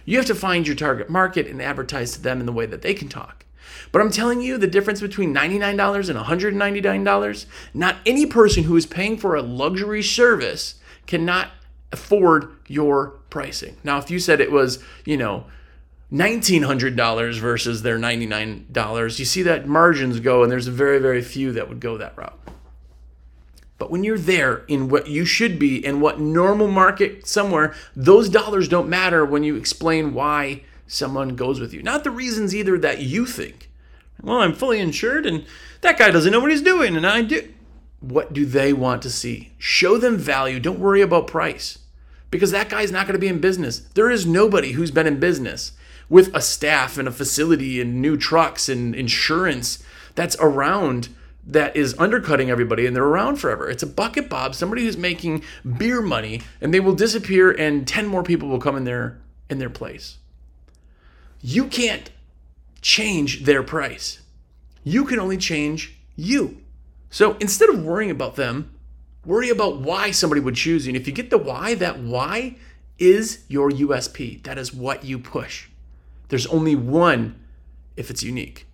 You 0.05 0.17
have 0.17 0.27
to 0.27 0.35
find 0.35 0.67
your 0.67 0.75
target 0.75 1.09
market 1.09 1.47
and 1.47 1.61
advertise 1.61 2.11
to 2.13 2.21
them 2.21 2.39
in 2.39 2.45
the 2.45 2.51
way 2.51 2.65
that 2.65 2.81
they 2.81 2.93
can 2.93 3.09
talk. 3.09 3.45
But 3.91 4.01
I'm 4.01 4.11
telling 4.11 4.41
you, 4.41 4.57
the 4.57 4.67
difference 4.67 5.01
between 5.01 5.33
$99 5.33 6.09
and 6.09 6.19
$199, 6.19 7.45
not 7.73 7.95
any 8.05 8.25
person 8.25 8.63
who 8.63 8.75
is 8.75 8.85
paying 8.85 9.17
for 9.17 9.35
a 9.35 9.41
luxury 9.41 10.03
service 10.03 10.75
cannot 11.07 11.49
afford 11.91 12.55
your 12.67 13.19
pricing. 13.29 13.77
Now, 13.83 13.97
if 13.97 14.11
you 14.11 14.19
said 14.19 14.41
it 14.41 14.51
was, 14.51 14.83
you 15.05 15.17
know, 15.17 15.45
$1,900 16.11 17.39
versus 17.39 17.81
their 17.81 17.97
$99, 17.97 19.19
you 19.19 19.25
see 19.25 19.41
that 19.43 19.67
margins 19.67 20.19
go, 20.19 20.43
and 20.43 20.51
there's 20.51 20.67
very, 20.67 20.99
very 20.99 21.21
few 21.21 21.51
that 21.53 21.67
would 21.67 21.79
go 21.79 21.97
that 21.97 22.17
route. 22.17 22.39
But 23.77 23.91
when 23.91 24.03
you're 24.03 24.17
there 24.17 24.63
in 24.67 24.87
what 24.87 25.07
you 25.07 25.25
should 25.25 25.59
be 25.59 25.85
in 25.85 25.99
what 25.99 26.19
normal 26.19 26.67
market 26.67 27.27
somewhere, 27.27 27.73
those 27.95 28.29
dollars 28.29 28.67
don't 28.67 28.89
matter 28.89 29.25
when 29.25 29.43
you 29.43 29.55
explain 29.55 30.13
why 30.13 30.63
someone 30.87 31.35
goes 31.35 31.59
with 31.59 31.73
you. 31.73 31.83
Not 31.83 32.03
the 32.03 32.11
reasons 32.11 32.55
either 32.55 32.77
that 32.79 33.01
you 33.01 33.25
think. 33.25 33.69
Well, 34.21 34.39
I'm 34.41 34.53
fully 34.53 34.79
insured 34.79 35.25
and 35.25 35.45
that 35.81 35.97
guy 35.97 36.11
doesn't 36.11 36.31
know 36.31 36.39
what 36.39 36.51
he's 36.51 36.61
doing 36.61 36.95
and 36.95 37.05
I 37.05 37.21
do. 37.21 37.53
What 37.99 38.33
do 38.33 38.45
they 38.45 38.71
want 38.71 39.01
to 39.01 39.09
see? 39.09 39.51
Show 39.57 39.97
them 39.97 40.17
value. 40.17 40.59
Don't 40.59 40.79
worry 40.79 41.01
about 41.01 41.27
price 41.27 41.79
because 42.31 42.51
that 42.51 42.69
guy's 42.69 42.91
not 42.91 43.07
going 43.07 43.13
to 43.13 43.19
be 43.19 43.27
in 43.27 43.39
business. 43.39 43.79
There 43.79 44.09
is 44.09 44.25
nobody 44.25 44.73
who's 44.73 44.91
been 44.91 45.07
in 45.07 45.19
business 45.19 45.73
with 46.09 46.33
a 46.35 46.41
staff 46.41 46.97
and 46.97 47.07
a 47.07 47.11
facility 47.11 47.81
and 47.81 48.01
new 48.01 48.15
trucks 48.15 48.69
and 48.69 48.95
insurance 48.95 49.83
that's 50.13 50.37
around 50.39 51.09
that 51.45 51.75
is 51.75 51.95
undercutting 51.99 52.49
everybody 52.49 52.85
and 52.85 52.95
they're 52.95 53.03
around 53.03 53.37
forever. 53.37 53.69
It's 53.69 53.83
a 53.83 53.87
bucket 53.87 54.29
bob, 54.29 54.55
somebody 54.55 54.83
who's 54.83 54.97
making 54.97 55.43
beer 55.77 56.01
money 56.01 56.41
and 56.59 56.73
they 56.73 56.79
will 56.79 56.95
disappear 56.95 57.51
and 57.51 57.87
10 57.87 58.07
more 58.07 58.23
people 58.23 58.49
will 58.49 58.59
come 58.59 58.75
in 58.75 58.83
their 58.83 59.21
in 59.49 59.59
their 59.59 59.69
place. 59.69 60.17
You 61.41 61.65
can't 61.65 62.09
change 62.81 63.43
their 63.43 63.61
price. 63.61 64.21
You 64.83 65.05
can 65.05 65.19
only 65.19 65.37
change 65.37 65.97
you. 66.15 66.61
So 67.11 67.37
instead 67.39 67.69
of 67.69 67.83
worrying 67.83 68.09
about 68.09 68.35
them, 68.35 68.71
worry 69.23 69.49
about 69.49 69.79
why 69.79 70.11
somebody 70.11 70.41
would 70.41 70.55
choose 70.55 70.85
you. 70.85 70.91
And 70.91 70.97
if 70.97 71.07
you 71.07 71.13
get 71.13 71.29
the 71.29 71.37
why, 71.37 71.75
that 71.75 71.99
why 71.99 72.55
is 72.97 73.43
your 73.47 73.69
USP. 73.69 74.41
That 74.43 74.57
is 74.57 74.73
what 74.73 75.03
you 75.03 75.19
push. 75.19 75.67
There's 76.29 76.47
only 76.47 76.75
one 76.75 77.39
if 77.95 78.09
it's 78.09 78.23
unique 78.23 78.65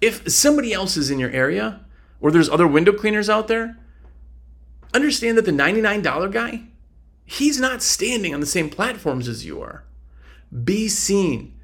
if 0.00 0.30
somebody 0.30 0.72
else 0.72 0.96
is 0.96 1.10
in 1.10 1.18
your 1.18 1.30
area 1.30 1.80
or 2.20 2.30
there's 2.30 2.48
other 2.48 2.66
window 2.66 2.92
cleaners 2.92 3.28
out 3.28 3.48
there, 3.48 3.78
understand 4.94 5.36
that 5.38 5.44
the 5.44 5.52
$99 5.52 6.32
guy, 6.32 6.62
he's 7.24 7.60
not 7.60 7.82
standing 7.82 8.34
on 8.34 8.40
the 8.40 8.46
same 8.46 8.70
platforms 8.70 9.28
as 9.28 9.44
you 9.44 9.60
are. 9.60 9.84
Be 10.64 10.88
seen. 10.88 11.54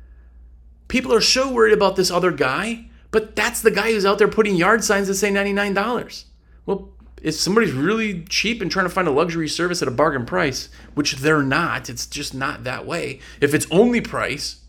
People 0.88 1.12
are 1.12 1.20
so 1.20 1.52
worried 1.52 1.72
about 1.72 1.96
this 1.96 2.10
other 2.10 2.30
guy, 2.30 2.86
but 3.10 3.34
that's 3.34 3.62
the 3.62 3.70
guy 3.70 3.92
who's 3.92 4.06
out 4.06 4.18
there 4.18 4.28
putting 4.28 4.54
yard 4.54 4.84
signs 4.84 5.08
that 5.08 5.14
say 5.14 5.30
$99. 5.30 6.24
Well, 6.64 6.90
if 7.22 7.34
somebody's 7.34 7.72
really 7.72 8.22
cheap 8.24 8.60
and 8.60 8.70
trying 8.70 8.86
to 8.86 8.90
find 8.90 9.08
a 9.08 9.10
luxury 9.10 9.48
service 9.48 9.82
at 9.82 9.88
a 9.88 9.92
bargain 9.92 10.26
price, 10.26 10.68
which 10.94 11.16
they're 11.16 11.42
not, 11.42 11.88
it's 11.88 12.06
just 12.06 12.34
not 12.34 12.64
that 12.64 12.86
way. 12.86 13.20
If 13.40 13.54
it's 13.54 13.66
only 13.70 14.00
price, 14.00 14.60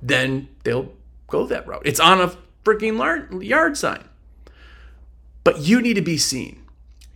then 0.00 0.48
they'll 0.64 0.92
go 1.26 1.46
that 1.46 1.66
route. 1.66 1.82
It's 1.84 2.00
on 2.00 2.20
a 2.20 2.34
freaking 2.64 3.42
yard 3.42 3.76
sign. 3.76 4.04
But 5.44 5.60
you 5.60 5.80
need 5.80 5.94
to 5.94 6.02
be 6.02 6.18
seen. 6.18 6.62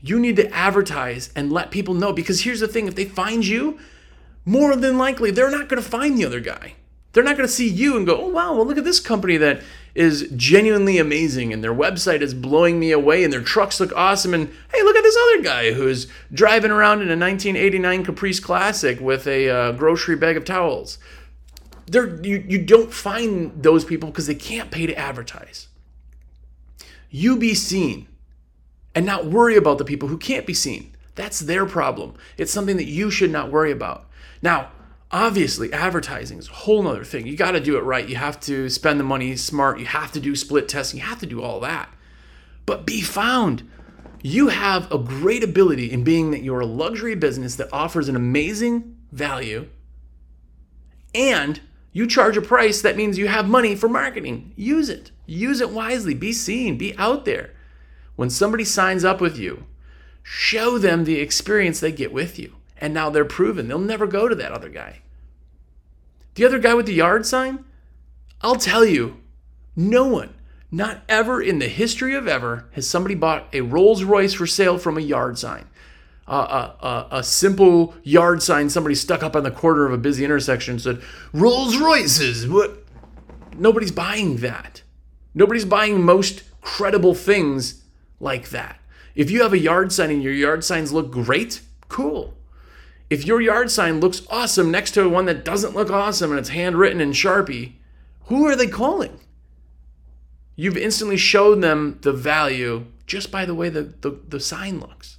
You 0.01 0.19
need 0.19 0.37
to 0.37 0.51
advertise 0.53 1.31
and 1.35 1.53
let 1.53 1.71
people 1.71 1.95
know 1.95 2.13
because 2.13 2.43
here's 2.43 2.61
the 2.61 2.69
thing 2.69 2.87
if 2.87 2.95
they 2.95 3.05
find 3.05 3.47
you, 3.47 3.79
more 4.45 4.77
than 4.77 4.99
likely 4.99 5.31
they're 5.31 5.51
not 5.51 5.69
going 5.69 5.83
to 5.83 5.89
find 5.89 6.17
the 6.17 6.25
other 6.25 6.41
guy. 6.41 6.75
They're 7.13 7.25
not 7.25 7.37
going 7.37 7.49
to 7.49 7.53
see 7.53 7.69
you 7.69 7.97
and 7.97 8.07
go, 8.07 8.21
oh, 8.21 8.29
wow, 8.29 8.55
well, 8.55 8.67
look 8.67 8.77
at 8.77 8.85
this 8.85 9.01
company 9.01 9.39
that 9.39 9.63
is 9.95 10.29
genuinely 10.37 10.99
amazing 10.99 11.51
and 11.51 11.65
their 11.65 11.73
website 11.73 12.21
is 12.21 12.35
blowing 12.35 12.79
me 12.79 12.93
away 12.93 13.25
and 13.25 13.33
their 13.33 13.41
trucks 13.41 13.81
look 13.81 13.91
awesome. 13.97 14.35
And 14.35 14.49
hey, 14.73 14.83
look 14.83 14.97
at 14.97 15.03
this 15.03 15.17
other 15.17 15.43
guy 15.43 15.73
who's 15.73 16.09
driving 16.31 16.71
around 16.71 17.01
in 17.01 17.09
a 17.09 17.17
1989 17.17 18.05
Caprice 18.05 18.39
Classic 18.39 19.01
with 19.01 19.27
a 19.27 19.49
uh, 19.49 19.73
grocery 19.73 20.17
bag 20.17 20.37
of 20.37 20.45
towels 20.45 20.99
they're, 21.87 22.21
you, 22.25 22.45
you 22.49 22.59
don't 22.65 22.93
find 22.93 23.63
those 23.63 23.85
people 23.85 24.11
because 24.11 24.27
they 24.27 24.35
can't 24.35 24.71
pay 24.71 24.87
to 24.87 24.95
advertise. 24.95 25.69
You 27.11 27.37
be 27.37 27.55
seen 27.55 28.09
and 28.95 29.07
not 29.07 29.27
worry 29.27 29.57
about 29.57 29.79
the 29.79 29.85
people 29.85 30.09
who 30.09 30.19
can't 30.19 30.47
be 30.47 30.55
seen. 30.55 30.97
That's 31.15 31.41
their 31.41 31.65
problem. 31.65 32.15
It's 32.37 32.53
something 32.53 32.77
that 32.77 32.87
you 32.87 33.11
should 33.11 33.31
not 33.31 33.51
worry 33.51 33.71
about. 33.71 34.09
Now, 34.43 34.73
obviously, 35.11 35.73
advertising 35.73 36.39
is 36.39 36.49
a 36.49 36.53
whole 36.53 36.83
nother 36.83 37.05
thing. 37.05 37.27
You 37.27 37.37
got 37.37 37.53
to 37.53 37.61
do 37.61 37.77
it 37.77 37.83
right. 37.83 38.09
You 38.09 38.17
have 38.17 38.41
to 38.41 38.69
spend 38.69 39.01
the 39.01 39.05
money 39.05 39.37
smart. 39.37 39.79
You 39.79 39.87
have 39.87 40.13
to 40.13 40.21
do 40.21 40.35
split 40.35 40.69
testing. 40.69 41.01
You 41.01 41.07
have 41.07 41.21
to 41.21 41.27
do 41.27 41.43
all 41.43 41.61
that. 41.61 41.89
But 42.67 42.85
be 42.85 43.01
found. 43.01 43.69
You 44.23 44.49
have 44.49 44.91
a 44.91 44.99
great 44.99 45.45
ability 45.45 45.91
in 45.91 46.03
being 46.03 46.33
that 46.33 46.43
you're 46.43 46.61
a 46.61 46.67
luxury 46.67 47.15
business 47.15 47.55
that 47.57 47.73
offers 47.73 48.09
an 48.09 48.17
amazing 48.17 48.97
value 49.13 49.69
and 51.15 51.61
you 51.97 52.07
charge 52.07 52.37
a 52.37 52.43
price, 52.43 52.83
that 52.83 52.99
means 52.99 53.17
you 53.17 53.27
have 53.27 53.49
money 53.49 53.75
for 53.75 53.89
marketing. 53.89 54.53
Use 54.55 54.91
it. 54.91 55.13
Use 55.25 55.63
it 55.63 55.71
wisely. 55.71 56.13
Be 56.13 56.31
seen. 56.31 56.77
Be 56.77 56.95
out 56.99 57.25
there. 57.25 57.53
When 58.17 58.29
somebody 58.29 58.65
signs 58.67 59.03
up 59.03 59.19
with 59.19 59.39
you, 59.39 59.65
show 60.23 60.77
them 60.77 61.05
the 61.05 61.19
experience 61.19 61.81
they 61.81 61.93
get 61.93 62.13
with 62.13 62.39
you. 62.39 62.57
And 62.77 62.93
now 62.93 63.09
they're 63.09 63.25
proven. 63.25 63.67
They'll 63.67 63.79
never 63.79 64.07
go 64.07 64.29
to 64.29 64.35
that 64.35 64.53
other 64.53 64.69
guy. 64.69 64.99
The 66.35 66.45
other 66.45 66.59
guy 66.59 66.75
with 66.75 66.85
the 66.85 66.93
yard 66.93 67.25
sign, 67.25 67.65
I'll 68.43 68.57
tell 68.57 68.85
you, 68.85 69.17
no 69.75 70.07
one, 70.07 70.35
not 70.71 71.01
ever 71.09 71.41
in 71.41 71.61
the 71.61 71.69
history 71.69 72.15
of 72.15 72.29
ever, 72.29 72.67
has 72.73 72.87
somebody 72.87 73.15
bought 73.15 73.49
a 73.55 73.63
Rolls 73.63 74.05
Royce 74.05 74.35
for 74.35 74.47
sale 74.47 74.77
from 74.77 74.99
a 74.99 75.01
yard 75.01 75.39
sign 75.39 75.67
a, 76.29 76.33
a, 76.33 77.09
a, 77.13 77.23
simple 77.23 77.95
yard 78.03 78.43
sign 78.43 78.69
somebody 78.69 78.97
stuck 78.97 79.23
up 79.23 79.37
on 79.37 79.45
the 79.45 79.51
corner 79.51 79.87
of 79.87 79.93
a 79.93 79.99
busy 79.99 80.25
intersection 80.25 80.79
said 80.79 81.01
Rolls 81.33 81.77
Royces. 81.77 82.49
What? 82.49 82.85
Nobody's 83.57 83.93
buying 83.93 84.39
that. 84.39 84.83
Nobody's 85.35 85.65
buying 85.65 86.03
most 86.03 86.43
credible 86.61 87.15
things 87.15 87.85
like 88.19 88.51
that. 88.51 88.81
If 89.15 89.31
you 89.31 89.43
have 89.43 89.53
a 89.53 89.59
yard 89.59 89.93
sign 89.93 90.11
and 90.11 90.23
your 90.23 90.33
yard 90.33 90.65
signs 90.65 90.93
look 90.93 91.11
great, 91.11 91.61
cool. 91.89 92.35
If 93.09 93.25
your 93.25 93.41
yard 93.41 93.71
sign 93.71 94.01
looks 94.01 94.23
awesome 94.29 94.71
next 94.71 94.93
to 94.93 95.09
one 95.09 95.27
that 95.27 95.45
doesn't 95.45 95.75
look 95.75 95.91
awesome 95.91 96.31
and 96.31 96.41
it's 96.41 96.49
handwritten 96.49 97.01
in 97.01 97.13
Sharpie, 97.13 97.75
who 98.25 98.47
are 98.47 98.57
they 98.57 98.67
calling? 98.67 99.21
You've 100.57 100.77
instantly 100.77 101.17
shown 101.17 101.61
them 101.61 101.99
the 102.03 102.13
value 102.13 102.87
just 103.07 103.31
by 103.31 103.45
the 103.45 103.55
way 103.55 103.69
the, 103.69 103.83
the, 104.01 104.19
the 104.29 104.41
sign 104.41 104.81
looks. 104.81 105.16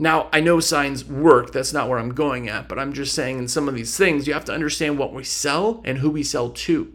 Now, 0.00 0.30
I 0.32 0.40
know 0.40 0.60
signs 0.60 1.04
work, 1.04 1.52
that's 1.52 1.74
not 1.74 1.86
where 1.86 1.98
I'm 1.98 2.14
going 2.14 2.48
at, 2.48 2.70
but 2.70 2.78
I'm 2.78 2.94
just 2.94 3.14
saying 3.14 3.36
in 3.36 3.48
some 3.48 3.68
of 3.68 3.74
these 3.74 3.98
things, 3.98 4.26
you 4.26 4.32
have 4.32 4.46
to 4.46 4.52
understand 4.52 4.96
what 4.96 5.12
we 5.12 5.24
sell 5.24 5.82
and 5.84 5.98
who 5.98 6.08
we 6.08 6.22
sell 6.22 6.48
to. 6.48 6.90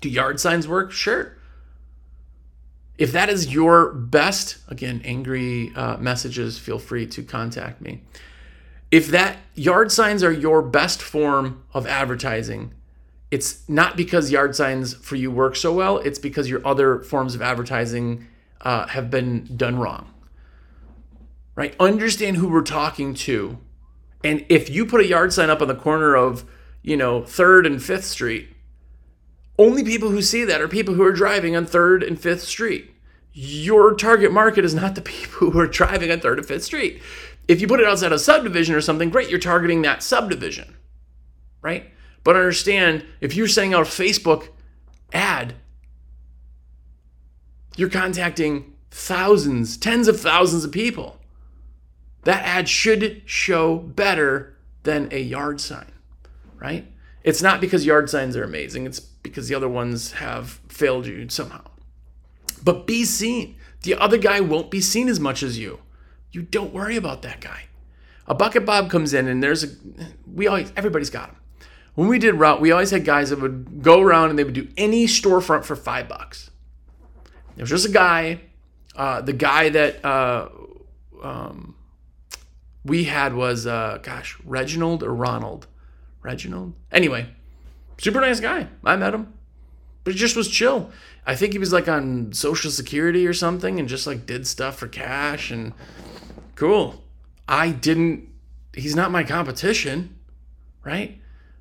Do 0.00 0.08
yard 0.08 0.40
signs 0.40 0.66
work? 0.66 0.90
Sure. 0.90 1.36
If 2.96 3.12
that 3.12 3.28
is 3.28 3.52
your 3.52 3.92
best, 3.92 4.56
again, 4.68 5.02
angry 5.04 5.70
uh, 5.76 5.98
messages, 5.98 6.58
feel 6.58 6.78
free 6.78 7.06
to 7.08 7.22
contact 7.22 7.82
me. 7.82 8.00
If 8.90 9.08
that 9.08 9.36
yard 9.54 9.92
signs 9.92 10.22
are 10.24 10.32
your 10.32 10.62
best 10.62 11.02
form 11.02 11.62
of 11.74 11.86
advertising, 11.86 12.72
it's 13.30 13.68
not 13.68 13.98
because 13.98 14.30
yard 14.30 14.56
signs 14.56 14.94
for 14.94 15.16
you 15.16 15.30
work 15.30 15.56
so 15.56 15.74
well, 15.74 15.98
it's 15.98 16.18
because 16.18 16.48
your 16.48 16.66
other 16.66 17.00
forms 17.00 17.34
of 17.34 17.42
advertising 17.42 18.28
uh, 18.62 18.86
have 18.86 19.10
been 19.10 19.46
done 19.58 19.78
wrong 19.78 20.08
right? 21.54 21.74
Understand 21.78 22.36
who 22.36 22.48
we're 22.48 22.62
talking 22.62 23.14
to 23.14 23.58
And 24.24 24.46
if 24.48 24.70
you 24.70 24.86
put 24.86 25.00
a 25.00 25.06
yard 25.06 25.32
sign 25.32 25.50
up 25.50 25.60
on 25.60 25.68
the 25.68 25.74
corner 25.74 26.14
of, 26.14 26.44
you 26.82 26.96
know, 26.96 27.22
3rd 27.22 27.66
and 27.66 27.76
5th 27.78 28.04
Street, 28.04 28.48
only 29.58 29.84
people 29.84 30.10
who 30.10 30.22
see 30.22 30.44
that 30.44 30.60
are 30.60 30.68
people 30.68 30.94
who 30.94 31.02
are 31.02 31.12
driving 31.12 31.56
on 31.56 31.66
3rd 31.66 32.06
and 32.06 32.20
5th 32.20 32.40
Street. 32.40 32.90
Your 33.32 33.94
target 33.94 34.32
market 34.32 34.64
is 34.64 34.74
not 34.74 34.94
the 34.94 35.02
people 35.12 35.50
who 35.50 35.58
are 35.58 35.66
driving 35.66 36.10
on 36.10 36.20
3rd 36.20 36.38
and 36.38 36.46
5th 36.46 36.62
Street. 36.62 37.02
If 37.48 37.60
you 37.60 37.66
put 37.66 37.80
it 37.80 37.86
outside 37.86 38.12
a 38.12 38.18
subdivision 38.18 38.74
or 38.74 38.80
something, 38.80 39.10
great, 39.10 39.28
you're 39.28 39.40
targeting 39.40 39.82
that 39.82 40.02
subdivision, 40.02 40.76
right? 41.60 41.90
But 42.24 42.36
understand 42.36 43.04
if 43.20 43.34
you're 43.34 43.48
sending 43.48 43.74
out 43.74 43.82
a 43.82 43.90
Facebook 43.90 44.48
ad, 45.12 45.54
you're 47.76 47.90
contacting 47.90 48.72
thousands, 48.90 49.76
tens 49.76 50.06
of 50.06 50.20
thousands 50.20 50.64
of 50.64 50.70
people. 50.70 51.18
That 52.24 52.44
ad 52.44 52.68
should 52.68 53.22
show 53.24 53.78
better 53.78 54.56
than 54.84 55.08
a 55.10 55.20
yard 55.20 55.60
sign, 55.60 55.92
right? 56.58 56.86
It's 57.24 57.42
not 57.42 57.60
because 57.60 57.86
yard 57.86 58.10
signs 58.10 58.36
are 58.36 58.44
amazing, 58.44 58.86
it's 58.86 59.00
because 59.00 59.48
the 59.48 59.54
other 59.54 59.68
ones 59.68 60.12
have 60.12 60.60
failed 60.68 61.06
you 61.06 61.28
somehow. 61.28 61.62
But 62.64 62.86
be 62.86 63.04
seen. 63.04 63.56
The 63.82 63.94
other 63.96 64.18
guy 64.18 64.40
won't 64.40 64.70
be 64.70 64.80
seen 64.80 65.08
as 65.08 65.18
much 65.18 65.42
as 65.42 65.58
you. 65.58 65.80
You 66.30 66.42
don't 66.42 66.72
worry 66.72 66.96
about 66.96 67.22
that 67.22 67.40
guy. 67.40 67.64
A 68.26 68.34
bucket 68.34 68.64
Bob 68.64 68.88
comes 68.90 69.12
in 69.12 69.26
and 69.26 69.42
there's 69.42 69.64
a 69.64 69.68
we 70.32 70.46
always 70.46 70.72
everybody's 70.76 71.10
got 71.10 71.30
him. 71.30 71.36
When 71.94 72.08
we 72.08 72.18
did 72.18 72.36
route, 72.36 72.60
we 72.60 72.72
always 72.72 72.90
had 72.90 73.04
guys 73.04 73.30
that 73.30 73.40
would 73.40 73.82
go 73.82 74.00
around 74.00 74.30
and 74.30 74.38
they 74.38 74.44
would 74.44 74.54
do 74.54 74.68
any 74.76 75.06
storefront 75.06 75.64
for 75.64 75.76
five 75.76 76.08
bucks. 76.08 76.50
There 77.56 77.64
was 77.64 77.70
just 77.70 77.86
a 77.86 77.92
guy, 77.92 78.40
uh, 78.96 79.20
the 79.20 79.34
guy 79.34 79.68
that 79.68 80.02
uh, 80.04 80.48
um, 81.22 81.71
we 82.84 83.04
had 83.04 83.34
was 83.34 83.66
uh, 83.66 83.98
gosh 84.02 84.38
Reginald 84.44 85.02
or 85.02 85.14
Ronald, 85.14 85.66
Reginald. 86.22 86.74
Anyway, 86.90 87.28
super 87.98 88.20
nice 88.20 88.40
guy. 88.40 88.68
I 88.84 88.96
met 88.96 89.14
him, 89.14 89.32
but 90.04 90.14
he 90.14 90.18
just 90.18 90.36
was 90.36 90.48
chill. 90.48 90.90
I 91.26 91.36
think 91.36 91.52
he 91.52 91.58
was 91.58 91.72
like 91.72 91.88
on 91.88 92.32
Social 92.32 92.70
Security 92.70 93.26
or 93.26 93.32
something, 93.32 93.78
and 93.78 93.88
just 93.88 94.06
like 94.06 94.26
did 94.26 94.46
stuff 94.46 94.76
for 94.76 94.88
cash 94.88 95.50
and 95.50 95.72
cool. 96.54 97.02
I 97.48 97.70
didn't. 97.70 98.28
He's 98.74 98.96
not 98.96 99.10
my 99.10 99.22
competition, 99.22 100.16
right? 100.84 101.20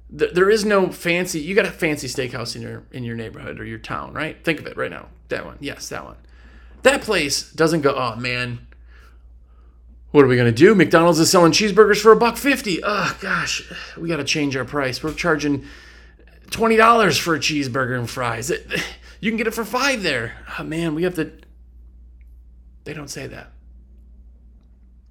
There 0.10 0.50
is 0.50 0.66
no 0.66 0.92
fancy. 0.92 1.40
You 1.40 1.56
got 1.56 1.66
a 1.66 1.72
fancy 1.72 2.08
steakhouse 2.08 2.56
in 2.56 2.62
your 2.62 2.84
in 2.92 3.04
your 3.04 3.16
neighborhood 3.16 3.60
or 3.60 3.66
your 3.66 3.80
town, 3.80 4.14
right? 4.14 4.44
Think 4.44 4.60
of 4.60 4.68
it 4.68 4.76
right 4.76 4.92
now. 4.92 5.08
That 5.30 5.46
one, 5.46 5.58
yes, 5.60 5.88
that 5.90 6.04
one. 6.04 6.18
That 6.82 7.02
place 7.02 7.52
doesn't 7.52 7.82
go. 7.82 7.94
Oh 7.96 8.16
man, 8.16 8.68
what 10.12 10.24
are 10.24 10.28
we 10.28 10.38
gonna 10.38 10.52
do? 10.52 10.76
McDonald's 10.76 11.20
is 11.20 11.32
selling 11.32 11.52
cheeseburgers 11.52 12.02
for 12.02 12.12
a 12.12 12.16
buck 12.16 12.38
fifty. 12.38 12.80
Oh 12.84 13.18
gosh, 13.20 13.72
we 13.98 14.08
got 14.08 14.18
to 14.18 14.24
change 14.24 14.56
our 14.56 14.66
price. 14.66 15.04
We're 15.04 15.14
charging 15.14 15.66
twenty 16.50 16.76
dollars 16.76 17.18
for 17.18 17.36
a 17.36 17.40
cheeseburger 17.40 17.98
and 17.98 18.10
fries. 18.10 18.52
You 19.20 19.32
can 19.32 19.38
get 19.38 19.48
it 19.48 19.54
for 19.54 19.66
five 19.66 20.04
there. 20.04 20.36
Oh 20.60 20.64
man, 20.64 20.96
we 20.96 21.04
have 21.04 21.16
to. 21.16 21.32
They 22.84 22.94
don't 22.94 23.10
say 23.10 23.28
that. 23.28 23.52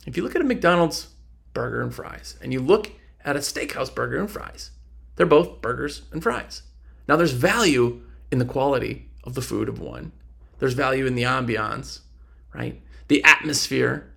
If 0.06 0.16
you 0.16 0.22
look 0.22 0.34
at 0.34 0.42
a 0.42 0.44
McDonald's 0.44 1.08
burger 1.52 1.82
and 1.82 1.94
fries, 1.94 2.36
and 2.42 2.52
you 2.52 2.60
look 2.60 2.90
at 3.24 3.36
a 3.36 3.40
steakhouse 3.40 3.94
burger 3.94 4.18
and 4.18 4.30
fries, 4.30 4.70
they're 5.16 5.26
both 5.26 5.60
burgers 5.60 6.02
and 6.10 6.22
fries. 6.22 6.62
Now, 7.06 7.16
there's 7.16 7.32
value 7.32 8.02
in 8.30 8.38
the 8.38 8.44
quality 8.44 9.10
of 9.24 9.34
the 9.34 9.42
food 9.42 9.68
of 9.68 9.80
one. 9.80 10.12
There's 10.58 10.74
value 10.74 11.06
in 11.06 11.14
the 11.14 11.24
ambiance, 11.24 12.00
right? 12.54 12.80
The 13.08 13.22
atmosphere 13.24 14.09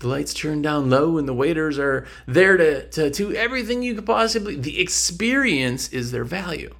the 0.00 0.08
lights 0.08 0.34
turned 0.34 0.62
down 0.62 0.90
low 0.90 1.18
and 1.18 1.28
the 1.28 1.34
waiters 1.34 1.78
are 1.78 2.06
there 2.26 2.56
to, 2.56 2.88
to 2.88 3.10
do 3.10 3.34
everything 3.34 3.82
you 3.82 3.94
could 3.94 4.06
possibly 4.06 4.56
the 4.56 4.80
experience 4.80 5.90
is 5.90 6.10
their 6.10 6.24
value. 6.24 6.74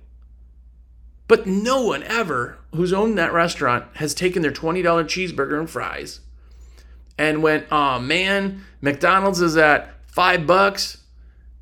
But 1.29 1.47
no 1.47 1.83
one 1.83 2.03
ever 2.03 2.59
who's 2.75 2.93
owned 2.93 3.17
that 3.19 3.33
restaurant 3.33 3.85
has 3.95 4.15
taken 4.15 4.43
their 4.43 4.51
$20 4.51 4.83
cheeseburger 4.83 5.59
and 5.59 5.71
fries 5.71 6.21
and 7.19 7.43
went 7.43 7.67
oh 7.71 7.99
man 7.99 8.65
mcdonald's 8.81 9.41
is 9.41 9.57
at 9.57 9.95
five 10.07 10.47
bucks. 10.47 10.97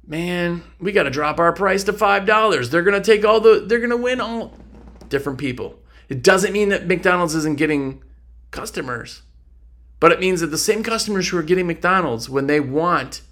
Man 0.07 0.63
we 0.81 0.93
got 0.93 1.03
to 1.03 1.11
drop 1.11 1.39
our 1.39 1.53
price 1.53 1.85
to 1.85 1.93
five 1.93 2.25
dollars. 2.25 2.71
They're 2.71 2.83
gonna 2.83 3.03
take 3.03 3.25
all 3.25 3.41
the 3.41 3.65
they're 3.67 3.81
gonna 3.81 3.97
win 3.97 4.21
all. 4.21 4.57
Different 5.09 5.39
people. 5.39 5.79
It 6.09 6.23
doesn't 6.23 6.53
mean 6.53 6.69
that 6.69 6.87
mcdonald's 6.87 7.35
isn't 7.35 7.59
getting 7.59 8.03
customers 8.51 9.23
but 10.01 10.13
it 10.13 10.21
means 10.21 10.41
that 10.41 10.49
the 10.49 10.59
same 10.59 10.83
customers 10.83 11.29
who 11.29 11.39
are 11.39 11.43
getting 11.43 11.67
McDonald's, 11.67 12.29
when 12.29 12.47
they 12.47 12.61
want 12.61 13.23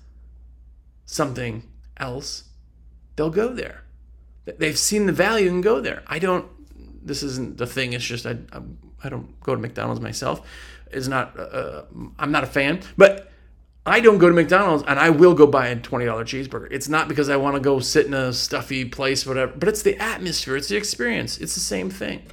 something 1.05 1.63
else, 1.97 2.45
they'll 3.15 3.31
go 3.31 3.53
there. 3.53 3.85
They've 4.45 4.79
seen 4.79 5.07
the 5.07 5.13
value 5.13 5.49
and 5.49 5.63
go 5.63 5.81
there. 5.81 6.03
I 6.07 6.19
don't. 6.19 6.47
This 7.05 7.23
isn't 7.23 7.59
the 7.59 7.67
thing. 7.67 7.93
It's 7.93 8.05
just 8.05 8.27
I. 8.27 8.37
I 9.05 9.09
don't 9.09 9.39
go 9.41 9.55
to 9.55 9.61
McDonald's 9.61 10.01
myself. 10.01 10.47
It's 10.91 11.09
not. 11.09 11.39
Uh, 11.39 11.43
uh, 11.43 11.85
I'm 12.19 12.31
not 12.31 12.45
a 12.45 12.47
fan, 12.47 12.81
but 12.97 13.31
I 13.87 14.01
don't 14.01 14.19
go 14.19 14.29
to 14.29 14.35
McDonald's 14.35 14.83
and 14.89 14.99
I 14.99 15.11
will 15.11 15.33
go 15.33 15.47
buy 15.47 15.69
a 15.69 15.77
$20 15.77 16.07
cheeseburger. 16.25 16.67
It's 16.73 16.89
not 16.89 17.07
because 17.07 17.29
I 17.29 17.37
want 17.37 17.55
to 17.55 17.61
go 17.61 17.79
sit 17.79 18.07
in 18.07 18.15
a 18.15 18.33
stuffy 18.33 18.85
place, 18.85 19.25
whatever, 19.25 19.53
but 19.57 19.69
it's 19.69 19.83
the 19.83 19.97
atmosphere, 19.97 20.57
it's 20.57 20.67
the 20.67 20.77
experience. 20.77 21.39
It's 21.39 21.55
the 21.55 21.61
same 21.61 21.89
thing. 21.89 22.25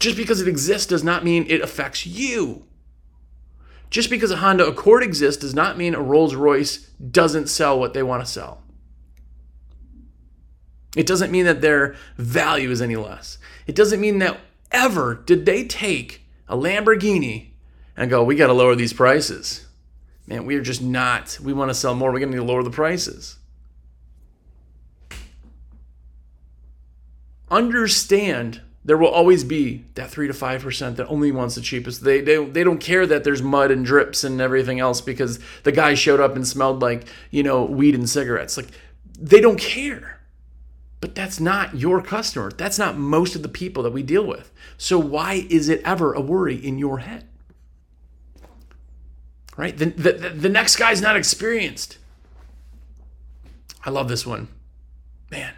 Just 0.00 0.16
because 0.16 0.40
it 0.40 0.48
exists 0.48 0.86
does 0.86 1.04
not 1.04 1.22
mean 1.22 1.44
it 1.48 1.60
affects 1.60 2.06
you. 2.06 2.64
Just 3.92 4.08
because 4.08 4.30
a 4.30 4.38
Honda 4.38 4.66
Accord 4.66 5.02
exists 5.02 5.42
does 5.42 5.54
not 5.54 5.76
mean 5.76 5.94
a 5.94 6.00
Rolls 6.00 6.34
Royce 6.34 6.78
doesn't 6.96 7.48
sell 7.48 7.78
what 7.78 7.92
they 7.92 8.02
want 8.02 8.24
to 8.24 8.30
sell. 8.30 8.62
It 10.96 11.06
doesn't 11.06 11.30
mean 11.30 11.44
that 11.44 11.60
their 11.60 11.94
value 12.16 12.70
is 12.70 12.80
any 12.80 12.96
less. 12.96 13.36
It 13.66 13.74
doesn't 13.74 14.00
mean 14.00 14.18
that 14.20 14.40
ever 14.70 15.14
did 15.14 15.44
they 15.44 15.64
take 15.64 16.22
a 16.48 16.56
Lamborghini 16.56 17.50
and 17.94 18.08
go, 18.08 18.24
we 18.24 18.34
got 18.34 18.46
to 18.46 18.54
lower 18.54 18.74
these 18.74 18.94
prices. 18.94 19.66
Man, 20.26 20.46
we 20.46 20.56
are 20.56 20.62
just 20.62 20.80
not. 20.80 21.38
We 21.42 21.52
want 21.52 21.68
to 21.68 21.74
sell 21.74 21.94
more. 21.94 22.10
We're 22.10 22.20
going 22.20 22.32
to 22.32 22.38
need 22.38 22.46
to 22.46 22.50
lower 22.50 22.62
the 22.62 22.70
prices. 22.70 23.36
Understand 27.50 28.62
there 28.84 28.96
will 28.96 29.08
always 29.08 29.44
be 29.44 29.84
that 29.94 30.10
three 30.10 30.26
to 30.26 30.32
five 30.32 30.62
percent 30.62 30.96
that 30.96 31.06
only 31.06 31.30
wants 31.30 31.54
the 31.54 31.60
cheapest. 31.60 32.02
They, 32.02 32.20
they 32.20 32.44
they 32.44 32.64
don't 32.64 32.80
care 32.80 33.06
that 33.06 33.24
there's 33.24 33.42
mud 33.42 33.70
and 33.70 33.84
drips 33.84 34.24
and 34.24 34.40
everything 34.40 34.80
else 34.80 35.00
because 35.00 35.38
the 35.62 35.72
guy 35.72 35.94
showed 35.94 36.20
up 36.20 36.34
and 36.34 36.46
smelled 36.46 36.82
like 36.82 37.06
you 37.30 37.42
know 37.42 37.64
weed 37.64 37.94
and 37.94 38.08
cigarettes. 38.08 38.56
Like 38.56 38.68
they 39.18 39.40
don't 39.40 39.58
care. 39.58 40.18
But 41.00 41.16
that's 41.16 41.40
not 41.40 41.76
your 41.76 42.00
customer. 42.00 42.52
That's 42.52 42.78
not 42.78 42.96
most 42.96 43.34
of 43.34 43.42
the 43.42 43.48
people 43.48 43.82
that 43.82 43.92
we 43.92 44.04
deal 44.04 44.24
with. 44.24 44.52
So 44.78 45.00
why 45.00 45.46
is 45.50 45.68
it 45.68 45.82
ever 45.84 46.12
a 46.12 46.20
worry 46.20 46.54
in 46.54 46.78
your 46.78 46.98
head? 46.98 47.26
Right? 49.56 49.76
The, 49.76 49.86
the, 49.86 50.12
the 50.12 50.48
next 50.48 50.76
guy's 50.76 51.02
not 51.02 51.16
experienced. 51.16 51.98
I 53.84 53.90
love 53.90 54.08
this 54.08 54.24
one. 54.24 54.46
Man. 55.28 55.54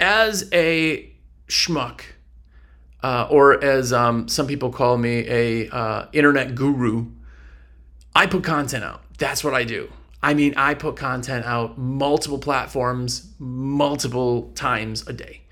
As 0.00 0.48
a 0.52 1.15
schmuck, 1.48 2.02
uh, 3.02 3.28
or 3.30 3.62
as 3.62 3.92
um, 3.92 4.28
some 4.28 4.46
people 4.46 4.70
call 4.70 4.98
me, 4.98 5.26
a 5.28 5.68
uh, 5.70 6.06
internet 6.12 6.54
guru. 6.54 7.06
I 8.14 8.26
put 8.26 8.44
content 8.44 8.84
out. 8.84 9.02
That's 9.18 9.44
what 9.44 9.54
I 9.54 9.64
do. 9.64 9.90
I 10.22 10.34
mean, 10.34 10.54
I 10.56 10.74
put 10.74 10.96
content 10.96 11.44
out 11.44 11.78
multiple 11.78 12.38
platforms, 12.38 13.30
multiple 13.38 14.50
times 14.54 15.06
a 15.06 15.12
day. 15.12 15.42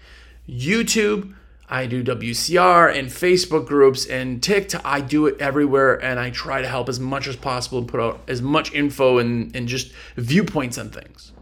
YouTube, 0.49 1.35
I 1.69 1.87
do 1.87 2.03
WCR 2.03 2.97
and 2.97 3.09
Facebook 3.09 3.67
groups 3.67 4.07
and 4.07 4.43
TikTok. 4.43 4.83
I 4.85 5.01
do 5.01 5.27
it 5.27 5.41
everywhere 5.41 6.03
and 6.03 6.19
I 6.19 6.31
try 6.31 6.61
to 6.61 6.69
help 6.69 6.89
as 6.89 6.99
much 6.99 7.27
as 7.27 7.37
possible 7.37 7.79
and 7.79 7.89
put 7.89 8.01
out 8.01 8.21
as 8.29 8.43
much 8.43 8.73
info 8.73 9.19
and, 9.19 9.55
and 9.55 9.69
just 9.69 9.93
viewpoints 10.17 10.77
on 10.77 10.91
things. 10.91 11.33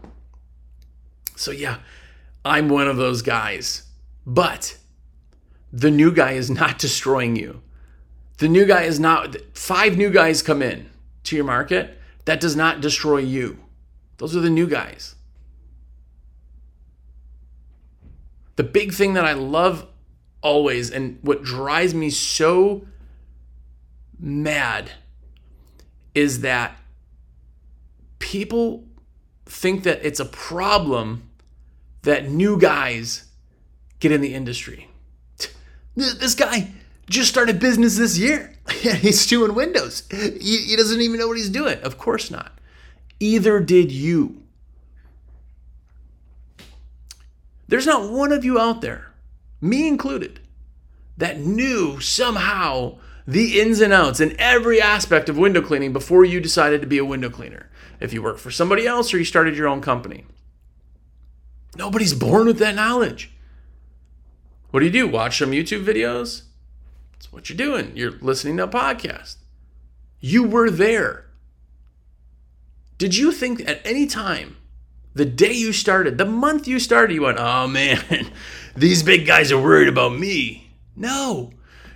So, 1.35 1.51
yeah, 1.51 1.77
I'm 2.45 2.69
one 2.69 2.87
of 2.87 2.97
those 2.97 3.21
guys 3.21 3.83
but 4.25 4.77
the 5.71 5.91
new 5.91 6.11
guy 6.11 6.31
is 6.33 6.49
not 6.49 6.77
destroying 6.79 7.35
you. 7.35 7.61
The 8.37 8.47
new 8.47 8.65
guy 8.65 8.83
is 8.83 8.99
not, 8.99 9.35
five 9.53 9.97
new 9.97 10.09
guys 10.09 10.41
come 10.41 10.61
in 10.61 10.89
to 11.25 11.35
your 11.35 11.45
market. 11.45 11.99
That 12.25 12.39
does 12.39 12.55
not 12.55 12.81
destroy 12.81 13.19
you. 13.19 13.59
Those 14.17 14.35
are 14.35 14.41
the 14.41 14.49
new 14.49 14.67
guys. 14.67 15.15
The 18.55 18.63
big 18.63 18.93
thing 18.93 19.13
that 19.13 19.25
I 19.25 19.33
love 19.33 19.87
always 20.41 20.91
and 20.91 21.17
what 21.21 21.43
drives 21.43 21.93
me 21.93 22.09
so 22.09 22.85
mad 24.19 24.91
is 26.13 26.41
that 26.41 26.77
people 28.19 28.83
think 29.45 29.83
that 29.83 30.05
it's 30.05 30.19
a 30.19 30.25
problem 30.25 31.29
that 32.03 32.29
new 32.29 32.59
guys 32.59 33.25
get 34.03 34.11
in 34.11 34.21
the 34.21 34.35
industry. 34.35 34.89
This 35.95 36.35
guy 36.35 36.71
just 37.09 37.29
started 37.29 37.59
business 37.59 37.97
this 37.97 38.17
year. 38.17 38.53
he's 38.69 39.25
doing 39.25 39.55
windows. 39.55 40.03
He, 40.11 40.57
he 40.57 40.75
doesn't 40.75 40.99
even 40.99 41.19
know 41.19 41.27
what 41.29 41.37
he's 41.37 41.49
doing. 41.49 41.79
Of 41.79 41.97
course 41.97 42.29
not. 42.29 42.59
Either 43.21 43.61
did 43.61 43.91
you. 43.91 44.43
There's 47.69 47.85
not 47.85 48.11
one 48.11 48.33
of 48.33 48.43
you 48.43 48.59
out 48.59 48.81
there, 48.81 49.13
me 49.61 49.87
included, 49.87 50.41
that 51.17 51.39
knew 51.39 52.01
somehow 52.01 52.97
the 53.25 53.61
ins 53.61 53.79
and 53.79 53.93
outs 53.93 54.19
and 54.19 54.33
every 54.33 54.81
aspect 54.81 55.29
of 55.29 55.37
window 55.37 55.61
cleaning 55.61 55.93
before 55.93 56.25
you 56.25 56.41
decided 56.41 56.81
to 56.81 56.87
be 56.87 56.97
a 56.97 57.05
window 57.05 57.29
cleaner. 57.29 57.69
If 58.01 58.11
you 58.11 58.21
work 58.21 58.37
for 58.37 58.51
somebody 58.51 58.85
else 58.85 59.13
or 59.13 59.17
you 59.17 59.23
started 59.23 59.55
your 59.55 59.69
own 59.69 59.79
company. 59.79 60.25
Nobody's 61.77 62.13
born 62.13 62.47
with 62.47 62.59
that 62.59 62.75
knowledge. 62.75 63.32
What 64.73 64.79
do 64.79 64.87
you 64.87 64.91
do? 64.91 65.07
Watch 65.07 65.37
some 65.37 65.51
YouTube 65.51 65.85
videos? 65.85 66.45
That's 67.11 67.31
what 67.31 67.47
you're 67.47 67.55
doing. 67.55 67.95
You're 67.95 68.13
listening 68.21 68.57
to 68.57 68.63
a 68.63 68.67
podcast. 68.67 69.35
You 70.19 70.47
were 70.47 70.71
there. 70.71 71.27
Did 72.97 73.15
you 73.15 73.31
think 73.31 73.69
at 73.69 73.85
any 73.85 74.07
time, 74.07 74.57
the 75.13 75.25
day 75.25 75.53
you 75.53 75.73
started, 75.73 76.17
the 76.17 76.25
month 76.25 76.67
you 76.67 76.79
started, 76.79 77.13
you 77.13 77.21
went, 77.21 77.37
oh 77.39 77.67
man, 77.67 78.31
these 78.75 79.03
big 79.03 79.27
guys 79.27 79.51
are 79.51 79.61
worried 79.61 79.89
about 79.89 80.17
me? 80.17 80.71
No. 80.95 81.51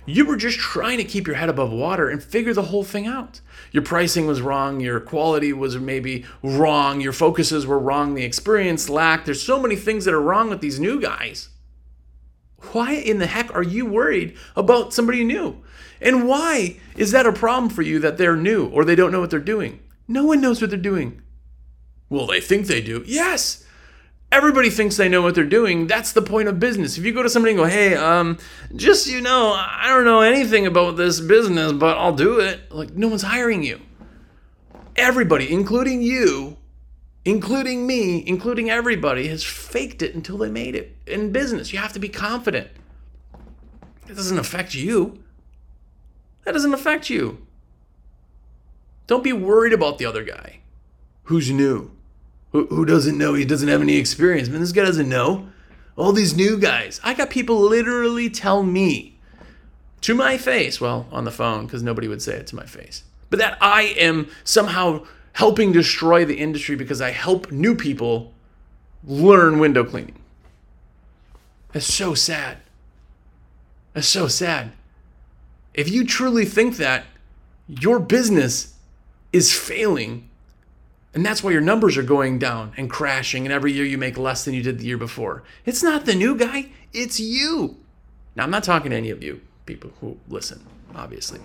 You 0.06 0.24
were 0.24 0.36
just 0.36 0.60
trying 0.60 0.98
to 0.98 1.04
keep 1.04 1.26
your 1.26 1.34
head 1.34 1.48
above 1.48 1.72
water 1.72 2.08
and 2.08 2.22
figure 2.22 2.54
the 2.54 2.62
whole 2.62 2.84
thing 2.84 3.08
out. 3.08 3.40
Your 3.72 3.82
pricing 3.82 4.28
was 4.28 4.40
wrong, 4.40 4.78
your 4.78 5.00
quality 5.00 5.52
was 5.52 5.76
maybe 5.76 6.26
wrong, 6.44 7.00
your 7.00 7.12
focuses 7.12 7.66
were 7.66 7.80
wrong, 7.80 8.14
the 8.14 8.22
experience 8.22 8.88
lacked. 8.88 9.26
There's 9.26 9.42
so 9.42 9.60
many 9.60 9.74
things 9.74 10.04
that 10.04 10.14
are 10.14 10.22
wrong 10.22 10.48
with 10.48 10.60
these 10.60 10.78
new 10.78 11.00
guys. 11.00 11.48
Why 12.72 12.92
in 12.92 13.18
the 13.18 13.26
heck 13.26 13.54
are 13.54 13.62
you 13.62 13.86
worried 13.86 14.36
about 14.56 14.92
somebody 14.92 15.24
new? 15.24 15.62
And 16.00 16.28
why 16.28 16.78
is 16.96 17.10
that 17.12 17.26
a 17.26 17.32
problem 17.32 17.70
for 17.70 17.82
you 17.82 17.98
that 18.00 18.18
they're 18.18 18.36
new 18.36 18.66
or 18.68 18.84
they 18.84 18.94
don't 18.94 19.12
know 19.12 19.20
what 19.20 19.30
they're 19.30 19.40
doing? 19.40 19.80
No 20.06 20.24
one 20.24 20.40
knows 20.40 20.60
what 20.60 20.70
they're 20.70 20.78
doing. 20.78 21.22
Well, 22.08 22.26
they 22.26 22.40
think 22.40 22.66
they 22.66 22.80
do. 22.80 23.04
Yes. 23.06 23.64
Everybody 24.30 24.68
thinks 24.68 24.96
they 24.96 25.08
know 25.08 25.22
what 25.22 25.34
they're 25.34 25.44
doing. 25.44 25.86
That's 25.86 26.12
the 26.12 26.22
point 26.22 26.48
of 26.48 26.60
business. 26.60 26.98
If 26.98 27.04
you 27.04 27.12
go 27.12 27.22
to 27.22 27.30
somebody 27.30 27.52
and 27.52 27.58
go, 27.58 27.64
"Hey, 27.64 27.94
um, 27.94 28.36
just 28.76 29.06
so 29.06 29.10
you 29.10 29.22
know, 29.22 29.52
I 29.56 29.88
don't 29.88 30.04
know 30.04 30.20
anything 30.20 30.66
about 30.66 30.96
this 30.96 31.18
business, 31.18 31.72
but 31.72 31.96
I'll 31.96 32.14
do 32.14 32.38
it." 32.38 32.70
Like 32.70 32.94
no 32.94 33.08
one's 33.08 33.22
hiring 33.22 33.62
you. 33.62 33.80
Everybody, 34.96 35.50
including 35.50 36.02
you, 36.02 36.57
including 37.28 37.86
me, 37.86 38.26
including 38.26 38.70
everybody 38.70 39.28
has 39.28 39.44
faked 39.44 40.00
it 40.00 40.14
until 40.14 40.38
they 40.38 40.48
made 40.48 40.74
it. 40.74 40.96
In 41.06 41.30
business, 41.30 41.72
you 41.72 41.78
have 41.78 41.92
to 41.92 41.98
be 41.98 42.08
confident. 42.08 42.68
It 44.08 44.14
doesn't 44.14 44.38
affect 44.38 44.74
you. 44.74 45.22
That 46.44 46.52
doesn't 46.52 46.72
affect 46.72 47.10
you. 47.10 47.46
Don't 49.06 49.22
be 49.22 49.34
worried 49.34 49.74
about 49.74 49.98
the 49.98 50.06
other 50.06 50.24
guy 50.24 50.60
who's 51.24 51.50
new 51.50 51.90
who, 52.52 52.64
who 52.68 52.86
doesn't 52.86 53.18
know, 53.18 53.34
he 53.34 53.44
doesn't 53.44 53.68
have 53.68 53.82
any 53.82 53.96
experience. 53.96 54.48
Man, 54.48 54.60
this 54.60 54.72
guy 54.72 54.84
doesn't 54.84 55.08
know. 55.08 55.48
All 55.96 56.12
these 56.12 56.34
new 56.34 56.58
guys. 56.58 56.98
I 57.04 57.12
got 57.12 57.28
people 57.28 57.60
literally 57.60 58.30
tell 58.30 58.62
me 58.62 59.18
to 60.00 60.14
my 60.14 60.38
face, 60.38 60.80
well, 60.80 61.06
on 61.10 61.24
the 61.24 61.30
phone, 61.30 61.66
because 61.66 61.82
nobody 61.82 62.08
would 62.08 62.22
say 62.22 62.36
it 62.36 62.46
to 62.46 62.56
my 62.56 62.64
face, 62.64 63.02
but 63.28 63.38
that 63.40 63.58
I 63.60 63.82
am 63.98 64.30
somehow 64.44 65.04
helping 65.38 65.70
destroy 65.70 66.24
the 66.24 66.34
industry 66.34 66.74
because 66.74 67.00
I 67.00 67.10
help 67.10 67.52
new 67.52 67.76
people 67.76 68.32
learn 69.04 69.60
window 69.60 69.84
cleaning. 69.84 70.18
That's 71.72 71.86
so 71.86 72.12
sad. 72.14 72.58
That's 73.92 74.08
so 74.08 74.26
sad. 74.26 74.72
If 75.74 75.88
you 75.88 76.04
truly 76.04 76.44
think 76.44 76.76
that, 76.78 77.04
your 77.68 78.00
business 78.00 78.74
is 79.32 79.56
failing 79.56 80.28
and 81.14 81.24
that's 81.24 81.42
why 81.42 81.52
your 81.52 81.60
numbers 81.60 81.96
are 81.96 82.02
going 82.02 82.38
down 82.38 82.72
and 82.76 82.90
crashing, 82.90 83.46
and 83.46 83.52
every 83.52 83.72
year 83.72 83.84
you 83.84 83.96
make 83.96 84.18
less 84.18 84.44
than 84.44 84.54
you 84.54 84.62
did 84.62 84.78
the 84.78 84.84
year 84.84 84.98
before. 84.98 85.42
It's 85.64 85.82
not 85.82 86.04
the 86.04 86.14
new 86.14 86.36
guy, 86.36 86.66
it's 86.92 87.18
you. 87.18 87.76
Now, 88.36 88.44
I'm 88.44 88.50
not 88.50 88.62
talking 88.62 88.90
to 88.90 88.96
any 88.96 89.10
of 89.10 89.22
you 89.22 89.40
people 89.66 89.90
who 90.00 90.18
listen, 90.28 90.64
obviously. 90.94 91.40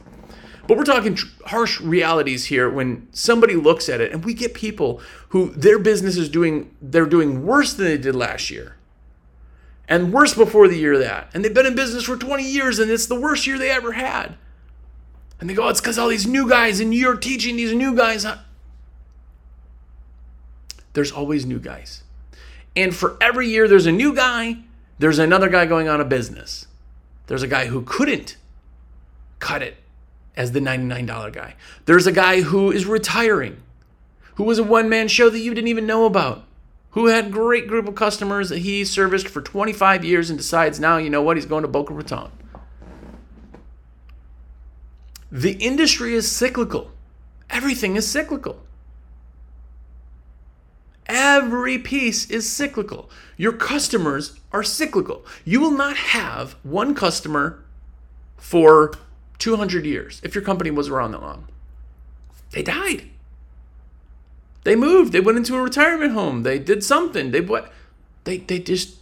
But 0.67 0.77
we're 0.77 0.85
talking 0.85 1.15
tr- 1.15 1.27
harsh 1.45 1.81
realities 1.81 2.45
here 2.45 2.69
when 2.69 3.07
somebody 3.11 3.55
looks 3.55 3.89
at 3.89 3.99
it 3.99 4.11
and 4.11 4.23
we 4.23 4.33
get 4.33 4.53
people 4.53 5.01
who 5.29 5.51
their 5.51 5.77
business 5.77 6.15
is 6.15 6.29
doing 6.29 6.73
they're 6.81 7.05
doing 7.05 7.45
worse 7.45 7.73
than 7.73 7.85
they 7.85 7.97
did 7.97 8.15
last 8.15 8.49
year. 8.49 8.77
And 9.89 10.13
worse 10.13 10.33
before 10.33 10.69
the 10.69 10.77
year 10.77 10.97
that. 10.97 11.29
And 11.33 11.43
they've 11.43 11.53
been 11.53 11.65
in 11.65 11.75
business 11.75 12.05
for 12.05 12.15
20 12.15 12.43
years 12.43 12.79
and 12.79 12.89
it's 12.89 13.05
the 13.05 13.19
worst 13.19 13.45
year 13.45 13.57
they 13.57 13.69
ever 13.69 13.91
had. 13.91 14.37
And 15.39 15.49
they 15.49 15.53
go, 15.53 15.67
it's 15.67 15.81
because 15.81 15.97
all 15.97 16.07
these 16.07 16.25
new 16.25 16.47
guys 16.47 16.79
and 16.79 16.93
you're 16.93 17.17
teaching 17.17 17.57
these 17.57 17.73
new 17.73 17.93
guys 17.93 18.23
how 18.23 18.39
there's 20.93 21.11
always 21.11 21.45
new 21.45 21.59
guys. 21.59 22.03
And 22.75 22.95
for 22.95 23.17
every 23.19 23.49
year 23.49 23.67
there's 23.67 23.85
a 23.85 23.91
new 23.91 24.15
guy, 24.15 24.59
there's 24.99 25.19
another 25.19 25.49
guy 25.49 25.65
going 25.65 25.89
on 25.89 25.99
a 25.99 26.05
business. 26.05 26.67
There's 27.27 27.43
a 27.43 27.47
guy 27.47 27.65
who 27.65 27.81
couldn't 27.81 28.37
cut 29.39 29.61
it 29.61 29.75
as 30.35 30.51
the 30.51 30.59
$99 30.59 31.33
guy. 31.33 31.55
There's 31.85 32.07
a 32.07 32.11
guy 32.11 32.41
who 32.41 32.71
is 32.71 32.85
retiring, 32.85 33.61
who 34.35 34.43
was 34.43 34.59
a 34.59 34.63
one 34.63 34.89
man 34.89 35.07
show 35.07 35.29
that 35.29 35.39
you 35.39 35.53
didn't 35.53 35.67
even 35.67 35.85
know 35.85 36.05
about, 36.05 36.43
who 36.91 37.07
had 37.07 37.27
a 37.27 37.29
great 37.29 37.67
group 37.67 37.87
of 37.87 37.95
customers 37.95 38.49
that 38.49 38.59
he 38.59 38.85
serviced 38.85 39.27
for 39.27 39.41
25 39.41 40.03
years 40.03 40.29
and 40.29 40.37
decides 40.37 40.79
now, 40.79 40.97
you 40.97 41.09
know 41.09 41.21
what, 41.21 41.37
he's 41.37 41.45
going 41.45 41.63
to 41.63 41.67
Boca 41.67 41.93
Raton. 41.93 42.31
The 45.31 45.53
industry 45.53 46.13
is 46.13 46.31
cyclical. 46.31 46.91
Everything 47.49 47.95
is 47.95 48.09
cyclical. 48.09 48.59
Every 51.07 51.77
piece 51.77 52.29
is 52.29 52.49
cyclical. 52.49 53.09
Your 53.35 53.51
customers 53.51 54.39
are 54.51 54.63
cyclical. 54.63 55.25
You 55.43 55.59
will 55.59 55.71
not 55.71 55.97
have 55.97 56.55
one 56.63 56.95
customer 56.95 57.63
for 58.37 58.93
200 59.43 59.85
years 59.85 60.21
if 60.23 60.35
your 60.35 60.43
company 60.43 60.71
was 60.71 60.89
around 60.89 61.11
that 61.11 61.21
long. 61.21 61.47
They 62.51 62.63
died. 62.63 63.09
They 64.63 64.75
moved. 64.75 65.11
They 65.11 65.19
went 65.19 65.37
into 65.37 65.55
a 65.55 65.61
retirement 65.61 66.13
home. 66.13 66.43
They 66.43 66.59
did 66.59 66.83
something. 66.83 67.31
They 67.31 67.41
what? 67.41 67.71
They 68.23 68.37
they 68.37 68.59
just 68.59 68.97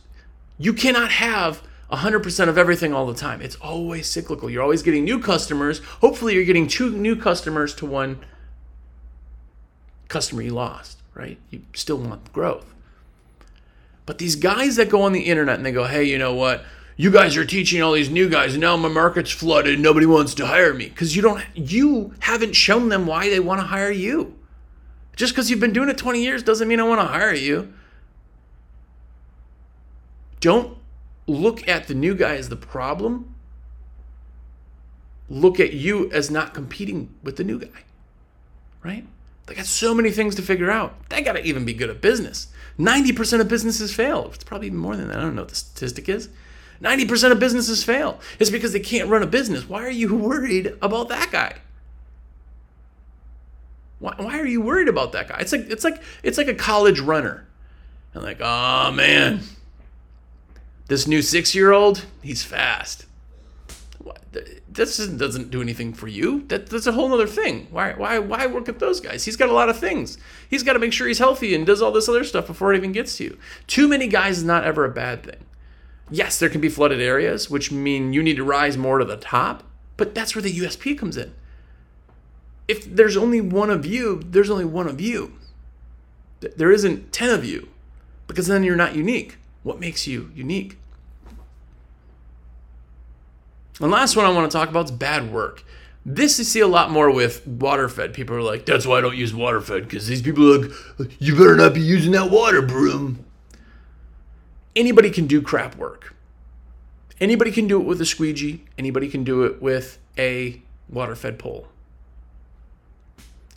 you 0.58 0.74
cannot 0.74 1.12
have 1.12 1.62
100% 1.92 2.48
of 2.48 2.58
everything 2.58 2.94
all 2.94 3.06
the 3.06 3.14
time. 3.14 3.42
It's 3.42 3.56
always 3.58 4.08
cyclical. 4.08 4.50
You're 4.50 4.64
always 4.64 4.82
getting 4.82 5.04
new 5.04 5.20
customers. 5.20 5.80
Hopefully 6.00 6.36
you're 6.36 6.46
getting 6.46 6.68
two 6.68 6.90
new 6.92 7.16
customers 7.16 7.76
to 7.76 7.86
one 7.86 8.20
customer 10.08 10.42
you 10.42 10.52
lost 10.52 11.02
right? 11.14 11.38
You 11.50 11.62
still 11.74 11.98
want 11.98 12.32
growth. 12.34 12.74
But 14.06 14.18
these 14.18 14.36
guys 14.36 14.76
that 14.76 14.90
go 14.90 15.04
on 15.04 15.14
the 15.14 15.22
internet 15.22 15.58
and 15.58 15.66
they 15.66 15.72
go, 15.72 15.86
hey, 15.86 16.04
you 16.04 16.18
know 16.18 16.34
what? 16.34 16.64
You 16.98 17.12
guys 17.12 17.38
are 17.38 17.46
teaching 17.46 17.82
all 17.82 17.94
these 17.94 18.10
new 18.10 18.30
guys, 18.30 18.54
and 18.54 18.62
now 18.62 18.78
my 18.78 18.90
market's 18.90 19.32
flooded. 19.32 19.80
Nobody 19.80 20.06
wants 20.06 20.34
to 20.36 20.46
hire 20.46 20.74
me 20.74 20.90
because 20.90 21.16
you 21.16 21.22
don't. 21.22 21.44
You 21.56 22.14
haven't 22.20 22.54
shown 22.54 22.90
them 22.90 23.08
why 23.08 23.30
they 23.30 23.40
want 23.40 23.62
to 23.62 23.68
hire 23.68 23.92
you. 23.92 24.38
Just 25.16 25.34
because 25.34 25.50
you've 25.50 25.60
been 25.60 25.74
doing 25.74 25.90
it 25.90 25.98
20 25.98 26.22
years 26.22 26.44
doesn't 26.44 26.68
mean 26.68 26.80
I 26.80 26.84
want 26.84 27.02
to 27.02 27.08
hire 27.08 27.34
you. 27.34 27.74
Don't 30.40 30.78
look 31.28 31.68
at 31.68 31.88
the 31.88 31.94
new 31.94 32.16
guy 32.16 32.36
as 32.36 32.50
the 32.50 32.56
problem. 32.56 33.36
Look 35.30 35.60
at 35.60 35.74
you 35.74 36.12
as 36.12 36.30
not 36.30 36.54
competing 36.54 37.14
with 37.24 37.38
the 37.38 37.44
new 37.44 37.60
guy, 37.60 37.84
right? 38.84 39.06
They 39.46 39.56
got 39.56 39.66
so 39.66 39.94
many 39.94 40.12
things 40.12 40.36
to 40.36 40.42
figure 40.42 40.70
out. 40.70 41.10
They 41.10 41.22
got 41.22 41.34
to 41.34 41.44
even 41.44 41.66
be 41.66 41.74
good 41.74 41.90
at 41.90 42.02
business. 42.02 42.48
90% 42.78 43.40
of 43.40 43.48
businesses 43.48 43.94
fail. 43.94 44.32
It's 44.34 44.44
probably 44.44 44.68
even 44.68 44.80
more 44.80 44.96
than 44.96 45.08
that. 45.10 45.18
I 45.18 45.22
don't 45.22 45.36
know 45.36 45.44
what 45.44 45.50
the 45.50 45.56
statistic 45.56 46.10
is. 46.10 46.30
90% 46.82 47.32
of 47.32 47.40
businesses 47.40 47.84
fail. 47.84 48.20
It's 48.40 48.50
because 48.50 48.74
they 48.74 48.80
can't 48.80 49.10
run 49.10 49.24
a 49.24 49.28
business. 49.28 49.68
Why 49.68 49.84
are 49.84 49.92
you 49.92 50.16
worried 50.16 50.78
about 50.82 51.10
that 51.10 51.32
guy? 51.32 51.56
Why, 54.00 54.16
why 54.18 54.40
are 54.40 54.48
you 54.48 54.62
worried 54.62 54.88
about 54.88 55.12
that 55.12 55.28
guy? 55.28 55.38
It's 55.40 55.52
like 55.52 55.70
it's 55.70 55.84
like 55.84 56.02
it's 56.24 56.38
like 56.38 56.48
a 56.48 56.56
college 56.56 57.00
runner. 57.00 57.48
And 58.14 58.24
like, 58.24 58.42
oh 58.42 58.92
man, 58.92 59.42
this 60.88 61.08
new 61.08 61.22
six-year-old, 61.22 62.06
he's 62.22 62.44
fast 62.44 63.06
this 64.70 65.06
doesn't 65.06 65.52
do 65.52 65.62
anything 65.62 65.94
for 65.94 66.08
you. 66.08 66.46
That, 66.48 66.68
that's 66.68 66.88
a 66.88 66.92
whole 66.94 67.14
other 67.14 67.28
thing. 67.28 67.68
Why, 67.72 67.94
why, 67.94 68.20
why 68.20 68.48
work 68.48 68.68
with 68.68 68.80
those 68.80 69.02
guys? 69.02 69.26
He's 69.26 69.36
got 69.36 69.50
a 69.50 69.54
lot 69.54 69.70
of 69.70 69.78
things. 69.78 70.18
He's 70.50 70.64
got 70.64 70.74
to 70.74 70.80
make 70.80 70.94
sure 70.94 71.08
he's 71.08 71.20
healthy 71.20 71.54
and 71.54 71.66
does 71.66 71.82
all 71.82 71.92
this 71.92 72.08
other 72.08 72.24
stuff 72.24 72.48
before 72.48 72.74
it 72.74 72.78
even 72.78 72.92
gets 72.92 73.18
to 73.18 73.26
you. 73.26 73.38
Too 73.68 73.88
many 73.88 74.08
guys 74.08 74.40
is 74.40 74.44
not 74.44 74.64
ever 74.64 74.86
a 74.86 74.90
bad 74.90 75.24
thing. 75.24 75.44
Yes, 76.12 76.38
there 76.38 76.50
can 76.50 76.60
be 76.60 76.68
flooded 76.68 77.00
areas, 77.00 77.50
which 77.50 77.72
mean 77.72 78.12
you 78.12 78.22
need 78.22 78.36
to 78.36 78.44
rise 78.44 78.78
more 78.78 79.00
to 79.00 79.06
the 79.06 79.16
top, 79.16 79.64
but 79.96 80.14
that's 80.14 80.36
where 80.36 80.42
the 80.42 80.60
USP 80.60 80.98
comes 80.98 81.16
in. 81.16 81.34
If 82.68 82.84
there's 82.84 83.16
only 83.16 83.40
one 83.40 83.70
of 83.70 83.86
you, 83.86 84.22
there's 84.26 84.50
only 84.50 84.66
one 84.66 84.88
of 84.88 85.00
you. 85.00 85.34
There 86.42 86.72
isn't 86.72 87.14
10 87.14 87.30
of 87.30 87.46
you, 87.46 87.70
because 88.28 88.48
then 88.48 88.64
you're 88.64 88.76
not 88.76 88.96
unique. 88.96 89.38
What 89.64 89.80
makes 89.80 90.06
you 90.06 90.32
unique? 90.36 90.78
And 93.80 93.90
last 93.90 94.16
one 94.16 94.26
I 94.26 94.30
want 94.32 94.52
to 94.52 94.58
talk 94.58 94.70
about 94.70 94.86
is 94.86 94.92
bad 94.92 95.32
work. 95.32 95.64
This 96.06 96.40
you 96.40 96.46
see 96.46 96.60
a 96.60 96.68
lot 96.68 96.92
more 96.92 97.12
with 97.12 97.46
water 97.48 97.88
fed. 97.88 98.14
People 98.14 98.36
are 98.36 98.42
like, 98.42 98.66
that's 98.66 98.86
why 98.86 98.98
I 98.98 99.02
don't 99.02 99.16
use 99.16 99.34
water 99.34 99.62
fed, 99.62 99.84
because 99.84 100.08
these 100.08 100.22
people 100.22 100.54
are 100.54 100.68
like, 100.98 101.22
you 101.22 101.36
better 101.36 101.56
not 101.56 101.74
be 101.74 101.82
using 101.82 102.12
that 102.14 102.32
water 102.32 102.62
broom. 102.62 103.24
Anybody 104.76 105.10
can 105.10 105.28
do 105.28 105.42
crap 105.42 105.76
work. 105.76 106.16
Anybody 107.20 107.52
can 107.52 107.68
do 107.68 107.80
it 107.80 107.86
with 107.86 108.02
a 108.02 108.06
squeegee. 108.06 108.64
Anybody 108.78 109.10
can 109.10 109.24
do 109.24 109.44
it 109.44 109.62
with 109.62 110.00
a 110.18 110.62
water 110.90 111.16
fed 111.16 111.38
pole. 111.38 111.68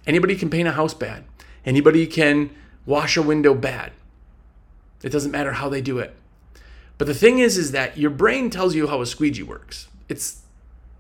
Anybody 0.07 0.37
can 0.37 0.50
paint 0.50 0.68
a 0.68 0.72
house 0.72 0.92
bad. 0.92 1.24
Anybody 1.64 2.07
can 2.07 2.50
wash 2.85 3.16
a 3.16 3.22
window 3.22 3.55
bad. 3.55 3.92
It 5.03 5.11
doesn't 5.11 5.33
matter 5.33 5.53
how 5.53 5.68
they 5.68 5.81
do 5.81 5.98
it. 5.98 6.14
But 6.98 7.07
the 7.07 7.14
thing 7.14 7.38
is, 7.38 7.57
is 7.57 7.72
that 7.72 7.96
your 7.96 8.11
brain 8.11 8.50
tells 8.50 8.74
you 8.74 8.87
how 8.87 9.00
a 9.00 9.07
squeegee 9.07 9.42
works. 9.42 9.88
It's 10.09 10.42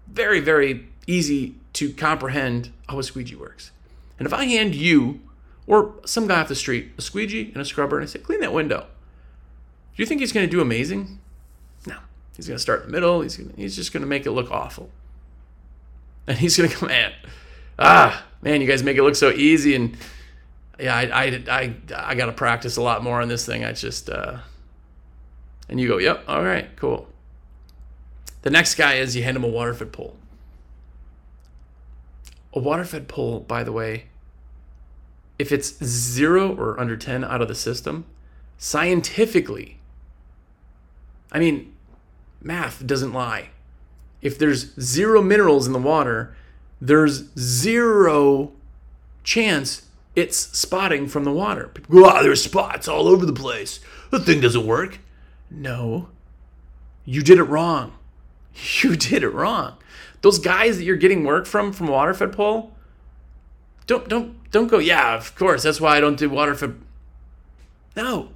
very, 0.06 0.40
very 0.40 0.88
easy 1.06 1.56
to 1.74 1.92
comprehend 1.92 2.70
how 2.88 2.98
a 2.98 3.02
squeegee 3.02 3.36
works. 3.36 3.70
And 4.18 4.26
if 4.26 4.32
I 4.32 4.44
hand 4.44 4.74
you 4.74 5.20
or 5.66 5.94
some 6.04 6.26
guy 6.26 6.40
off 6.40 6.48
the 6.48 6.54
street 6.54 6.92
a 6.98 7.02
squeegee 7.02 7.50
and 7.52 7.58
a 7.58 7.64
scrubber 7.64 7.98
and 7.98 8.04
I 8.04 8.06
say, 8.06 8.18
clean 8.20 8.40
that 8.40 8.52
window, 8.52 8.86
do 9.96 10.02
you 10.02 10.06
think 10.06 10.20
he's 10.20 10.32
going 10.32 10.46
to 10.46 10.50
do 10.50 10.60
amazing? 10.60 11.20
No. 11.86 11.96
He's 12.36 12.48
going 12.48 12.56
to 12.56 12.62
start 12.62 12.80
in 12.80 12.86
the 12.86 12.92
middle. 12.92 13.20
He's, 13.20 13.36
gonna, 13.36 13.52
he's 13.56 13.76
just 13.76 13.92
going 13.92 14.02
to 14.02 14.08
make 14.08 14.26
it 14.26 14.32
look 14.32 14.50
awful. 14.50 14.90
And 16.26 16.36
he's 16.36 16.56
going 16.56 16.68
to 16.70 16.76
come, 16.76 16.88
man, 16.88 17.12
ah, 17.78 18.24
man, 18.42 18.60
you 18.60 18.66
guys 18.66 18.82
make 18.82 18.96
it 18.96 19.02
look 19.02 19.14
so 19.14 19.30
easy. 19.30 19.74
And 19.74 19.96
yeah, 20.80 20.96
I, 20.96 21.02
I, 21.02 21.44
I, 21.48 21.74
I 21.94 22.14
got 22.14 22.26
to 22.26 22.32
practice 22.32 22.76
a 22.76 22.82
lot 22.82 23.04
more 23.04 23.20
on 23.20 23.28
this 23.28 23.46
thing. 23.46 23.64
I 23.64 23.72
just, 23.72 24.10
uh, 24.10 24.38
and 25.68 25.80
you 25.80 25.86
go, 25.86 25.98
yep, 25.98 26.24
all 26.26 26.42
right, 26.42 26.74
cool. 26.76 27.08
The 28.42 28.50
next 28.50 28.74
guy 28.74 28.94
is 28.94 29.16
you 29.16 29.22
hand 29.22 29.36
him 29.36 29.44
a 29.44 29.48
water 29.48 29.72
fed 29.72 29.92
pole. 29.92 30.16
A 32.52 32.58
water 32.58 32.84
fed 32.84 33.08
pole, 33.08 33.40
by 33.40 33.64
the 33.64 33.72
way, 33.72 34.06
if 35.38 35.50
it's 35.50 35.82
zero 35.82 36.54
or 36.54 36.78
under 36.78 36.96
10 36.96 37.24
out 37.24 37.42
of 37.42 37.48
the 37.48 37.54
system, 37.54 38.04
scientifically, 38.58 39.78
I 41.34 41.40
mean, 41.40 41.74
math 42.40 42.86
doesn't 42.86 43.12
lie. 43.12 43.50
If 44.22 44.38
there's 44.38 44.72
zero 44.80 45.20
minerals 45.20 45.66
in 45.66 45.72
the 45.72 45.78
water, 45.80 46.34
there's 46.80 47.24
zero 47.36 48.52
chance 49.24 49.82
it's 50.14 50.36
spotting 50.36 51.08
from 51.08 51.24
the 51.24 51.32
water. 51.32 51.68
People 51.74 52.00
go, 52.00 52.06
ah, 52.06 52.22
there's 52.22 52.42
spots 52.42 52.86
all 52.86 53.08
over 53.08 53.26
the 53.26 53.32
place. 53.32 53.80
The 54.10 54.20
thing 54.20 54.40
doesn't 54.40 54.64
work. 54.66 55.00
No, 55.50 56.08
you 57.04 57.22
did 57.22 57.38
it 57.38 57.44
wrong. 57.44 57.92
You 58.82 58.94
did 58.94 59.24
it 59.24 59.30
wrong. 59.30 59.78
Those 60.20 60.38
guys 60.38 60.76
that 60.76 60.84
you're 60.84 60.94
getting 60.94 61.24
work 61.24 61.44
from 61.44 61.72
from 61.72 61.88
waterfed 61.88 62.30
pole, 62.30 62.72
don't 63.88 64.08
don't 64.08 64.48
don't 64.52 64.68
go. 64.68 64.78
Yeah, 64.78 65.16
of 65.16 65.34
course. 65.34 65.64
That's 65.64 65.80
why 65.80 65.96
I 65.96 66.00
don't 66.00 66.16
do 66.16 66.30
waterfed. 66.30 66.76
No. 67.96 68.28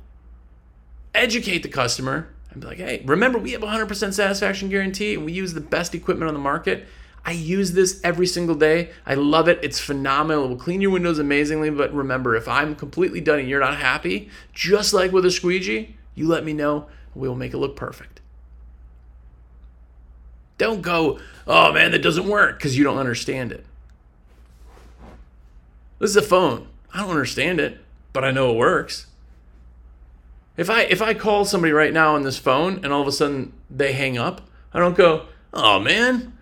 Educate 1.15 1.63
the 1.63 1.69
customer 1.69 2.31
and 2.51 2.61
be 2.61 2.67
like, 2.67 2.79
hey, 2.79 3.03
remember 3.05 3.39
we 3.39 3.53
have 3.53 3.63
100% 3.63 4.13
satisfaction 4.13 4.69
guarantee 4.69 5.15
and 5.15 5.25
we 5.25 5.33
use 5.33 5.55
the 5.55 5.61
best 5.61 5.95
equipment 5.95 6.29
on 6.29 6.35
the 6.35 6.41
market. 6.41 6.87
I 7.25 7.33
use 7.33 7.73
this 7.73 8.01
every 8.03 8.27
single 8.27 8.55
day. 8.55 8.91
I 9.05 9.15
love 9.15 9.49
it. 9.49 9.59
It's 9.63 9.79
phenomenal. 9.79 10.45
It 10.45 10.49
will 10.49 10.57
clean 10.57 10.81
your 10.81 10.93
windows 10.93 11.19
amazingly. 11.19 11.69
But 11.69 11.93
remember, 11.93 12.37
if 12.37 12.49
I'm 12.49 12.75
completely 12.75 13.21
done 13.21 13.39
and 13.39 13.49
you're 13.49 13.61
not 13.61 13.77
happy, 13.77 14.31
just 14.55 14.95
like 14.95 15.13
with 15.13 15.27
a 15.27 15.31
squeegee, 15.31 15.97
you 16.15 16.27
let 16.27 16.45
me 16.45 16.53
know. 16.55 16.87
We 17.15 17.29
will 17.29 17.37
make 17.37 17.53
it 17.53 17.59
look 17.59 17.77
perfect. 17.77 18.21
Don't 20.57 20.81
go, 20.81 21.19
oh 21.47 21.73
man, 21.73 21.93
that 21.93 22.03
doesn't 22.03 22.27
work 22.27 22.59
because 22.59 22.79
you 22.79 22.85
don't 22.85 22.99
understand 22.99 23.53
it. 23.53 23.67
This 25.99 26.11
is 26.11 26.17
a 26.17 26.23
phone. 26.23 26.69
I 26.95 27.01
don't 27.01 27.11
understand 27.11 27.61
it, 27.61 27.79
but 28.13 28.25
I 28.25 28.31
know 28.31 28.53
it 28.53 28.57
works. 28.57 29.08
If 30.59 30.68
I 30.68 30.83
if 30.83 31.01
I 31.01 31.14
call 31.14 31.47
somebody 31.47 31.73
right 31.73 31.92
now 31.92 32.14
on 32.14 32.25
this 32.25 32.37
phone 32.37 32.81
and 32.83 32.92
all 32.92 33.01
of 33.01 33.09
a 33.09 33.12
sudden 33.12 33.55
they 33.71 33.92
hang 33.92 34.18
up, 34.18 34.42
I 34.75 34.81
don't 34.81 34.97
go, 34.97 35.27
"Oh 35.55 35.79
man, 35.79 36.37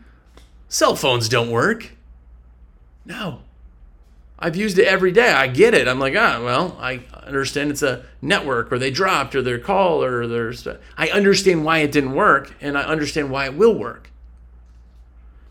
cell 0.68 0.96
phones 0.96 1.29
don't 1.29 1.50
work." 1.50 1.92
No. 3.05 3.42
I've 4.38 4.57
used 4.57 4.79
it 4.79 4.87
every 4.87 5.12
day. 5.12 5.33
I 5.33 5.46
get 5.46 5.72
it. 5.72 5.88
I'm 5.88 5.98
like, 5.98 6.14
ah, 6.14 6.42
well, 6.44 6.76
I 6.79 7.00
understand 7.24 7.70
it's 7.70 7.83
a 7.83 8.05
network 8.20 8.70
or 8.70 8.79
they 8.79 8.90
dropped 8.90 9.35
or 9.35 9.40
their 9.40 9.59
call 9.59 10.02
or 10.02 10.26
there's. 10.26 10.66
I 10.98 11.09
understand 11.09 11.64
why 11.64 11.79
it 11.79 11.92
didn't 11.92 12.12
work 12.12 12.55
and 12.61 12.76
I 12.76 12.83
understand 12.83 13.31
why 13.31 13.46
it 13.46 13.55
will 13.55 13.74
work. 13.74 14.11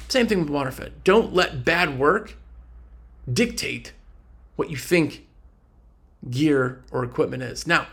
Same 0.08 0.28
thing 0.28 0.40
with 0.40 0.50
waterfed. 0.50 1.04
Don't 1.04 1.34
let 1.34 1.66
bad 1.66 1.98
work 1.98 2.38
dictate 3.32 3.94
what 4.56 4.70
you 4.70 4.78
think 4.78 5.26
gear 6.30 6.84
or 6.92 7.04
equipment 7.04 7.42
is. 7.42 7.66
Now, 7.66 7.88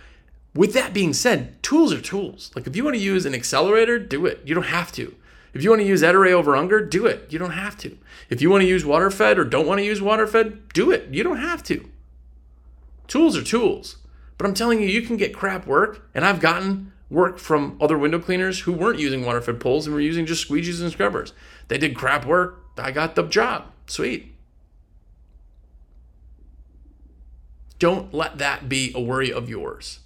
with 0.55 0.75
that 0.75 0.93
being 0.93 1.13
said, 1.13 1.63
tools 1.63 1.93
are 1.93 2.01
tools. 2.01 2.51
Like 2.55 2.67
if 2.67 2.77
you 2.77 2.85
want 2.85 2.97
to 2.97 3.03
use 3.03 3.25
an 3.25 3.35
accelerator, 3.35 3.99
do 3.99 4.27
it. 4.27 4.41
You 4.45 4.55
don't 4.55 4.65
have 4.65 4.93
to. 4.93 5.15
If 5.55 5.63
you 5.63 5.71
want 5.71 5.83
to 5.83 5.89
use 5.89 6.03
Ettore 6.03 6.33
over 6.33 6.57
Unger, 6.57 6.85
do 6.85 7.07
it. 7.07 7.27
You 7.31 7.39
don't 7.39 7.53
have 7.53 7.77
to. 7.79 7.97
If 8.31 8.41
you 8.41 8.51
want 8.51 8.63
to 8.63 8.69
use 8.69 8.85
water 8.85 9.11
fed 9.11 9.39
or 9.39 9.45
don't 9.45 9.67
want 9.67 9.79
to 9.79 9.85
use 9.85 10.01
water 10.01 10.27
fed, 10.27 10.69
do 10.73 10.91
it. 10.91 11.09
You 11.13 11.23
don't 11.23 11.39
have 11.39 11.63
to. 11.65 11.89
Tools 13.07 13.37
are 13.37 13.43
tools. 13.43 13.97
But 14.39 14.47
I'm 14.47 14.55
telling 14.55 14.81
you, 14.81 14.89
you 14.89 15.03
can 15.03 15.17
get 15.17 15.35
crap 15.35 15.67
work, 15.67 16.09
and 16.15 16.25
I've 16.25 16.41
gotten 16.41 16.93
work 17.11 17.39
from 17.39 17.77
other 17.81 17.99
window 17.99 18.19
cleaners 18.19 18.61
who 18.61 18.73
weren't 18.73 18.99
using 18.99 19.25
water 19.25 19.43
fed 19.43 19.61
poles 19.61 19.87
and 19.87 19.95
were 19.95 20.01
using 20.01 20.25
just 20.25 20.49
squeegees 20.49 20.81
and 20.81 20.91
scrubbers. 20.91 21.35
They 21.69 21.77
did 21.77 21.95
crap 21.95 22.25
work. 22.25 22.65
I 22.79 22.91
got 22.91 23.15
the 23.15 23.23
job. 23.25 23.67
Sweet. 23.87 24.35
Don't 27.79 28.15
let 28.15 28.39
that 28.39 28.69
be 28.69 28.93
a 28.95 29.01
worry 29.01 29.33
of 29.33 29.51
yours. 29.51 30.01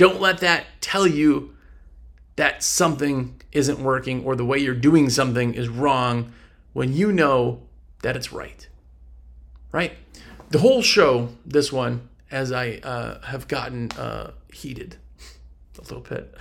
Don't 0.00 0.18
let 0.18 0.38
that 0.38 0.64
tell 0.80 1.06
you 1.06 1.54
that 2.36 2.62
something 2.62 3.38
isn't 3.52 3.78
working 3.78 4.24
or 4.24 4.34
the 4.34 4.46
way 4.46 4.56
you're 4.56 4.74
doing 4.74 5.10
something 5.10 5.52
is 5.52 5.68
wrong 5.68 6.32
when 6.72 6.94
you 6.94 7.12
know 7.12 7.60
that 8.00 8.16
it's 8.16 8.32
right. 8.32 8.66
Right? 9.72 9.98
The 10.48 10.60
whole 10.60 10.80
show, 10.80 11.28
this 11.44 11.70
one, 11.70 12.08
as 12.30 12.50
I 12.50 12.80
uh, 12.82 13.20
have 13.26 13.46
gotten 13.46 13.90
uh, 13.90 14.30
heated 14.50 14.96
a 15.78 15.82
little 15.82 16.00
bit, 16.00 16.34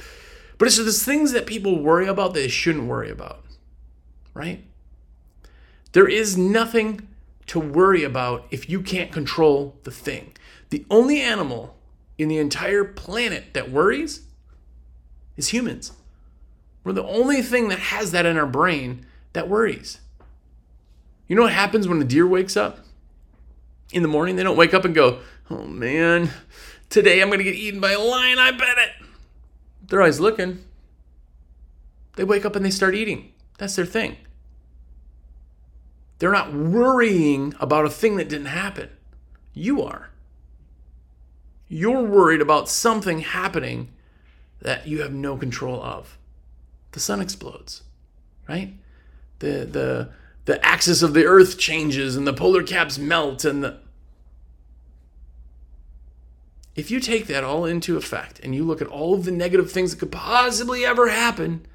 but 0.58 0.66
it's 0.70 0.78
just 0.78 1.04
things 1.04 1.34
that 1.34 1.46
people 1.46 1.84
worry 1.84 2.08
about 2.08 2.34
that 2.36 2.40
they 2.40 2.48
shouldn't 2.48 2.86
worry 2.88 3.10
about. 3.10 3.44
Right? 4.34 4.64
There 5.92 6.08
is 6.08 6.38
nothing 6.38 7.10
to 7.48 7.60
worry 7.60 8.06
about 8.06 8.48
if 8.52 8.70
you 8.70 8.82
can't 8.82 9.12
control 9.12 9.76
the 9.84 9.92
thing. 9.92 10.32
The 10.70 10.86
only 10.90 11.20
animal 11.20 11.76
in 12.20 12.28
the 12.28 12.38
entire 12.38 12.84
planet 12.84 13.54
that 13.54 13.72
worries 13.72 14.24
is 15.38 15.48
humans. 15.48 15.94
We're 16.84 16.92
the 16.92 17.04
only 17.04 17.42
thing 17.42 17.70
that 17.70 17.80
has 17.80 18.12
that 18.12 18.26
in 18.26 18.38
our 18.38 18.46
brain 18.46 19.06
that 19.32 19.48
worries. 19.48 20.02
You 21.28 21.36
know 21.38 21.44
what 21.44 21.54
happens 21.54 21.88
when 21.88 22.02
a 22.02 22.06
deer 22.06 22.28
wakes 22.28 22.58
up 22.58 22.80
in 23.94 24.02
the 24.02 24.10
morning? 24.10 24.36
They 24.36 24.44
don't 24.44 24.58
wake 24.58 24.74
up 24.74 24.84
and 24.84 24.94
go, 24.94 25.20
oh 25.50 25.66
man, 25.66 26.30
today 26.90 27.22
I'm 27.22 27.30
going 27.30 27.40
to 27.40 27.44
get 27.44 27.56
eaten 27.56 27.80
by 27.80 27.94
a 27.94 28.00
lion, 28.00 28.38
I 28.38 28.52
bet 28.52 28.78
it. 28.78 28.90
They're 29.88 30.02
always 30.02 30.20
looking. 30.20 30.66
They 32.18 32.26
wake 32.26 32.46
up 32.46 32.56
and 32.56 32.66
they 32.66 32.70
start 32.70 32.96
eating. 32.96 33.32
That's 33.60 33.78
their 33.78 33.86
thing. 33.86 34.18
They're 36.18 36.34
not 36.34 36.54
worrying 36.54 37.56
about 37.62 37.86
a 37.86 37.90
thing 37.90 38.18
that 38.18 38.28
didn't 38.28 38.48
happen. 38.48 38.90
You 39.54 39.84
are. 39.84 40.09
You're 41.70 42.02
worried 42.02 42.42
about 42.42 42.68
something 42.68 43.20
happening 43.20 43.90
that 44.62 44.88
you 44.88 45.02
have 45.02 45.14
no 45.14 45.38
control 45.38 45.82
of. 45.82 46.18
The 46.92 47.00
sun 47.00 47.22
explodes, 47.22 47.84
right? 48.48 48.74
The 49.38 49.66
the 49.66 50.10
the 50.46 50.66
axis 50.66 51.04
of 51.04 51.14
the 51.14 51.26
earth 51.26 51.60
changes 51.60 52.16
and 52.16 52.26
the 52.26 52.34
polar 52.34 52.64
caps 52.64 52.98
melt 52.98 53.46
and 53.46 53.64
the 53.64 53.78
if 56.76 56.90
you 56.90 57.00
take 57.00 57.28
that 57.28 57.44
all 57.44 57.66
into 57.66 57.98
effect 57.98 58.40
and 58.42 58.56
you 58.56 58.64
look 58.64 58.82
at 58.82 58.88
all 58.88 59.14
of 59.14 59.26
the 59.26 59.32
negative 59.32 59.72
things 59.72 59.92
that 59.92 60.00
could 60.00 60.12
possibly 60.12 60.86
ever 60.86 61.10
happen, 61.10 61.66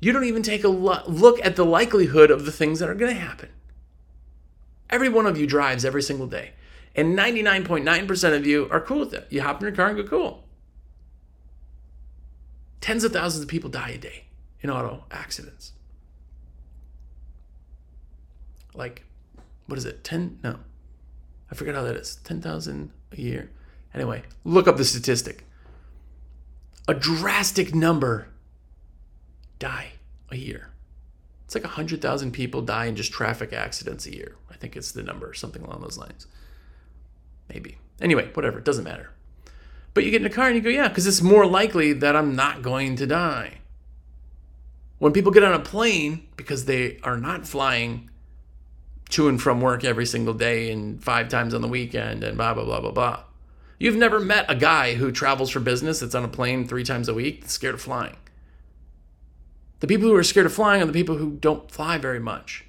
you 0.00 0.12
don't 0.12 0.24
even 0.24 0.42
take 0.42 0.64
a 0.64 0.68
look 0.68 1.40
at 1.44 1.56
the 1.56 1.64
likelihood 1.64 2.30
of 2.30 2.44
the 2.44 2.52
things 2.52 2.80
that 2.80 2.88
are 2.88 2.94
going 2.94 3.14
to 3.14 3.20
happen. 3.20 3.48
Every 4.90 5.08
one 5.08 5.26
of 5.26 5.38
you 5.38 5.46
drives 5.46 5.84
every 5.84 6.02
single 6.02 6.26
day. 6.26 6.52
And 6.98 7.16
99.9% 7.16 8.36
of 8.36 8.44
you 8.44 8.68
are 8.72 8.80
cool 8.80 8.98
with 8.98 9.14
it. 9.14 9.28
You 9.30 9.42
hop 9.42 9.60
in 9.60 9.68
your 9.68 9.76
car 9.76 9.90
and 9.90 9.96
go, 9.96 10.02
cool. 10.02 10.42
Tens 12.80 13.04
of 13.04 13.12
thousands 13.12 13.44
of 13.44 13.48
people 13.48 13.70
die 13.70 13.90
a 13.90 13.98
day 13.98 14.24
in 14.62 14.68
auto 14.68 15.04
accidents. 15.12 15.74
Like, 18.74 19.04
what 19.66 19.78
is 19.78 19.84
it? 19.84 20.02
10? 20.02 20.40
No. 20.42 20.58
I 21.52 21.54
forget 21.54 21.76
how 21.76 21.84
that 21.84 21.94
is. 21.94 22.16
10,000 22.24 22.90
a 23.12 23.20
year. 23.20 23.52
Anyway, 23.94 24.24
look 24.42 24.66
up 24.66 24.76
the 24.76 24.84
statistic. 24.84 25.46
A 26.88 26.94
drastic 26.94 27.76
number 27.76 28.26
die 29.60 29.92
a 30.32 30.36
year. 30.36 30.72
It's 31.44 31.54
like 31.54 31.62
100,000 31.62 32.32
people 32.32 32.60
die 32.60 32.86
in 32.86 32.96
just 32.96 33.12
traffic 33.12 33.52
accidents 33.52 34.04
a 34.06 34.16
year. 34.16 34.34
I 34.50 34.56
think 34.56 34.76
it's 34.76 34.90
the 34.90 35.04
number, 35.04 35.32
something 35.32 35.62
along 35.62 35.82
those 35.82 35.96
lines. 35.96 36.26
Maybe. 37.48 37.78
Anyway, 38.00 38.30
whatever, 38.34 38.58
it 38.58 38.64
doesn't 38.64 38.84
matter. 38.84 39.10
But 39.94 40.04
you 40.04 40.10
get 40.10 40.20
in 40.20 40.26
a 40.26 40.30
car 40.30 40.46
and 40.46 40.56
you 40.56 40.62
go, 40.62 40.68
yeah, 40.68 40.88
because 40.88 41.06
it's 41.06 41.22
more 41.22 41.46
likely 41.46 41.92
that 41.92 42.14
I'm 42.14 42.36
not 42.36 42.62
going 42.62 42.96
to 42.96 43.06
die. 43.06 43.58
When 44.98 45.12
people 45.12 45.32
get 45.32 45.44
on 45.44 45.54
a 45.54 45.60
plane 45.60 46.28
because 46.36 46.64
they 46.64 46.98
are 47.02 47.16
not 47.16 47.46
flying 47.46 48.10
to 49.10 49.28
and 49.28 49.40
from 49.40 49.60
work 49.60 49.84
every 49.84 50.06
single 50.06 50.34
day 50.34 50.70
and 50.70 51.02
five 51.02 51.28
times 51.28 51.54
on 51.54 51.62
the 51.62 51.68
weekend 51.68 52.22
and 52.22 52.36
blah, 52.36 52.54
blah, 52.54 52.64
blah, 52.64 52.80
blah, 52.80 52.90
blah. 52.90 53.20
You've 53.78 53.96
never 53.96 54.18
met 54.18 54.46
a 54.48 54.56
guy 54.56 54.94
who 54.94 55.12
travels 55.12 55.50
for 55.50 55.60
business 55.60 56.00
that's 56.00 56.14
on 56.14 56.24
a 56.24 56.28
plane 56.28 56.66
three 56.66 56.84
times 56.84 57.08
a 57.08 57.14
week 57.14 57.48
scared 57.48 57.74
of 57.74 57.80
flying. 57.80 58.16
The 59.80 59.86
people 59.86 60.08
who 60.08 60.14
are 60.16 60.24
scared 60.24 60.46
of 60.46 60.52
flying 60.52 60.82
are 60.82 60.86
the 60.86 60.92
people 60.92 61.16
who 61.16 61.36
don't 61.40 61.70
fly 61.70 61.98
very 61.98 62.18
much, 62.18 62.64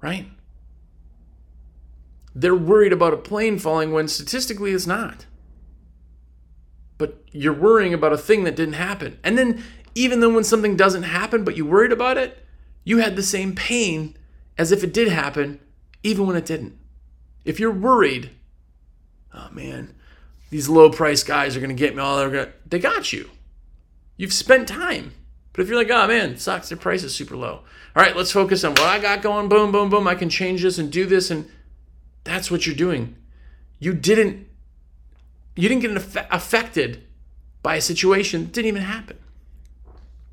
right? 0.00 0.26
They're 2.40 2.54
worried 2.54 2.92
about 2.92 3.14
a 3.14 3.16
plane 3.16 3.58
falling 3.58 3.90
when 3.90 4.06
statistically 4.06 4.70
it's 4.70 4.86
not. 4.86 5.26
But 6.96 7.24
you're 7.32 7.52
worrying 7.52 7.92
about 7.92 8.12
a 8.12 8.18
thing 8.18 8.44
that 8.44 8.54
didn't 8.54 8.74
happen. 8.74 9.18
And 9.24 9.36
then, 9.36 9.64
even 9.96 10.20
though 10.20 10.32
when 10.32 10.44
something 10.44 10.76
doesn't 10.76 11.02
happen, 11.02 11.42
but 11.42 11.56
you 11.56 11.66
worried 11.66 11.90
about 11.90 12.16
it, 12.16 12.46
you 12.84 12.98
had 12.98 13.16
the 13.16 13.24
same 13.24 13.56
pain 13.56 14.16
as 14.56 14.70
if 14.70 14.84
it 14.84 14.94
did 14.94 15.08
happen, 15.08 15.58
even 16.04 16.28
when 16.28 16.36
it 16.36 16.46
didn't. 16.46 16.78
If 17.44 17.58
you're 17.58 17.72
worried, 17.72 18.30
oh 19.34 19.48
man, 19.50 19.96
these 20.50 20.68
low 20.68 20.90
price 20.90 21.24
guys 21.24 21.56
are 21.56 21.60
going 21.60 21.70
to 21.70 21.74
get 21.74 21.96
me 21.96 22.02
all 22.02 22.18
they're 22.18 22.30
going 22.30 22.46
to, 22.46 22.52
they 22.66 22.78
got 22.78 23.12
you. 23.12 23.30
You've 24.16 24.32
spent 24.32 24.68
time. 24.68 25.12
But 25.52 25.62
if 25.62 25.68
you're 25.68 25.76
like, 25.76 25.90
oh 25.90 26.06
man, 26.06 26.36
sucks, 26.36 26.68
their 26.68 26.78
price 26.78 27.02
is 27.02 27.12
super 27.16 27.36
low. 27.36 27.64
All 27.96 28.02
right, 28.02 28.16
let's 28.16 28.30
focus 28.30 28.62
on 28.62 28.72
what 28.72 28.82
I 28.82 29.00
got 29.00 29.22
going. 29.22 29.48
Boom, 29.48 29.72
boom, 29.72 29.90
boom. 29.90 30.06
I 30.06 30.14
can 30.14 30.28
change 30.28 30.62
this 30.62 30.78
and 30.78 30.92
do 30.92 31.04
this. 31.04 31.32
And 31.32 31.50
that's 32.24 32.50
what 32.50 32.66
you're 32.66 32.76
doing. 32.76 33.16
You 33.78 33.94
didn't, 33.94 34.46
you 35.54 35.68
didn't 35.68 35.82
get 35.82 36.26
affected 36.30 37.04
by 37.62 37.76
a 37.76 37.80
situation 37.80 38.44
that 38.44 38.52
didn't 38.52 38.68
even 38.68 38.82
happen. 38.82 39.18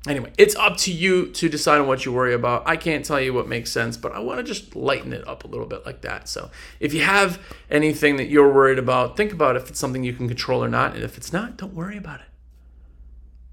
Anyway, 0.06 0.32
it's 0.38 0.54
up 0.54 0.76
to 0.76 0.92
you 0.92 1.26
to 1.32 1.48
decide 1.48 1.80
on 1.80 1.88
what 1.88 2.04
you 2.04 2.12
worry 2.12 2.32
about. 2.32 2.62
I 2.64 2.76
can't 2.76 3.04
tell 3.04 3.20
you 3.20 3.34
what 3.34 3.48
makes 3.48 3.72
sense, 3.72 3.96
but 3.96 4.12
I 4.12 4.20
want 4.20 4.38
to 4.38 4.44
just 4.44 4.76
lighten 4.76 5.12
it 5.12 5.26
up 5.26 5.42
a 5.42 5.48
little 5.48 5.66
bit 5.66 5.84
like 5.84 6.02
that. 6.02 6.28
So, 6.28 6.50
if 6.78 6.94
you 6.94 7.00
have 7.02 7.40
anything 7.70 8.16
that 8.16 8.26
you're 8.26 8.52
worried 8.52 8.78
about, 8.78 9.16
think 9.16 9.32
about 9.32 9.56
if 9.56 9.68
it's 9.68 9.80
something 9.80 10.04
you 10.04 10.12
can 10.12 10.28
control 10.28 10.62
or 10.62 10.68
not. 10.68 10.94
And 10.94 11.02
if 11.02 11.16
it's 11.16 11.32
not, 11.32 11.56
don't 11.56 11.74
worry 11.74 11.96
about 11.96 12.20
it. 12.20 12.26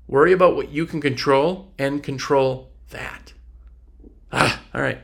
Worry 0.07 0.31
about 0.31 0.55
what 0.55 0.69
you 0.69 0.85
can 0.85 1.01
control 1.01 1.71
and 1.79 2.03
control 2.03 2.69
that. 2.91 3.33
Ah, 4.31 4.61
all 4.75 4.81
right. 4.81 4.99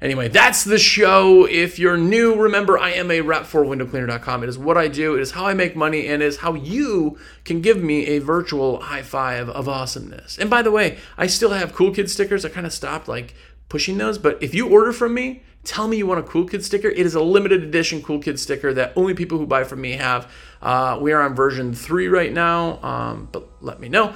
Anyway, 0.00 0.28
that's 0.28 0.62
the 0.62 0.78
show. 0.78 1.44
If 1.44 1.78
you're 1.78 1.96
new, 1.96 2.40
remember 2.40 2.78
I 2.78 2.90
am 2.90 3.10
a 3.10 3.20
rep 3.20 3.46
for 3.46 3.64
windowcleaner.com. 3.64 4.44
It 4.44 4.48
is 4.48 4.56
what 4.56 4.76
I 4.76 4.86
do, 4.86 5.16
it 5.16 5.20
is 5.20 5.32
how 5.32 5.46
I 5.46 5.54
make 5.54 5.74
money, 5.74 6.06
and 6.06 6.22
it 6.22 6.26
is 6.26 6.38
how 6.38 6.54
you 6.54 7.18
can 7.44 7.60
give 7.60 7.82
me 7.82 8.06
a 8.06 8.20
virtual 8.20 8.80
high 8.80 9.02
five 9.02 9.48
of 9.48 9.68
awesomeness. 9.68 10.38
And 10.38 10.48
by 10.48 10.62
the 10.62 10.70
way, 10.70 10.98
I 11.16 11.26
still 11.26 11.50
have 11.50 11.74
cool 11.74 11.92
kid 11.92 12.10
stickers. 12.10 12.44
I 12.44 12.48
kind 12.48 12.66
of 12.66 12.72
stopped 12.72 13.08
like 13.08 13.34
pushing 13.68 13.98
those, 13.98 14.18
but 14.18 14.40
if 14.40 14.54
you 14.54 14.68
order 14.68 14.92
from 14.92 15.14
me, 15.14 15.42
tell 15.64 15.88
me 15.88 15.96
you 15.96 16.06
want 16.06 16.20
a 16.20 16.22
cool 16.22 16.46
kid 16.46 16.64
sticker. 16.64 16.88
It 16.88 17.04
is 17.04 17.16
a 17.16 17.20
limited 17.20 17.64
edition 17.64 18.00
cool 18.00 18.20
kid 18.20 18.38
sticker 18.38 18.72
that 18.74 18.92
only 18.94 19.14
people 19.14 19.36
who 19.36 19.46
buy 19.46 19.64
from 19.64 19.80
me 19.80 19.92
have. 19.92 20.30
Uh, 20.62 20.98
we 21.00 21.10
are 21.12 21.22
on 21.22 21.34
version 21.34 21.74
three 21.74 22.06
right 22.06 22.32
now, 22.32 22.80
um, 22.84 23.28
but 23.32 23.48
let 23.60 23.80
me 23.80 23.88
know. 23.88 24.14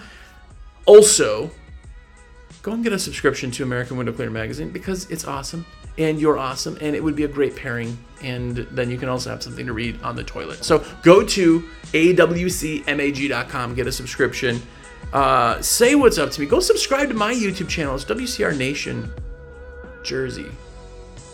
Also, 0.87 1.51
go 2.63 2.73
and 2.73 2.83
get 2.83 2.93
a 2.93 2.99
subscription 2.99 3.51
to 3.51 3.63
American 3.65 3.97
Window 3.97 4.13
Cleaner 4.13 4.31
magazine 4.31 4.71
because 4.71 5.11
it's 5.11 5.27
awesome 5.27 5.67
and 5.99 6.19
you're 6.21 6.39
awesome 6.39 6.79
and 6.81 6.97
it 6.97 7.03
would 7.03 7.17
be 7.17 7.25
a 7.25 7.29
great 7.29 7.55
pairing 7.57 7.99
and 8.23 8.57
then 8.71 8.91
you 8.91 8.97
can 8.97 9.09
also 9.09 9.29
have 9.31 9.43
something 9.43 9.67
to 9.67 9.73
read 9.73 10.01
on 10.03 10.17
the 10.17 10.25
toilet. 10.25 10.65
So 10.65 10.85
go 11.03 11.25
to 11.25 11.61
awcmag.com 11.93 13.75
get 13.75 13.87
a 13.87 13.93
subscription. 13.93 14.63
Uh, 15.13 15.61
say 15.61 15.95
what's 15.95 16.17
up 16.19 16.31
to 16.31 16.41
me. 16.41 16.47
Go 16.47 16.61
subscribe 16.61 17.09
to 17.09 17.15
my 17.15 17.35
youtube 17.35 17.69
channel. 17.69 17.97
It's 17.97 18.05
wcr 18.05 18.57
nation 18.57 19.13
jersey. 20.05 20.51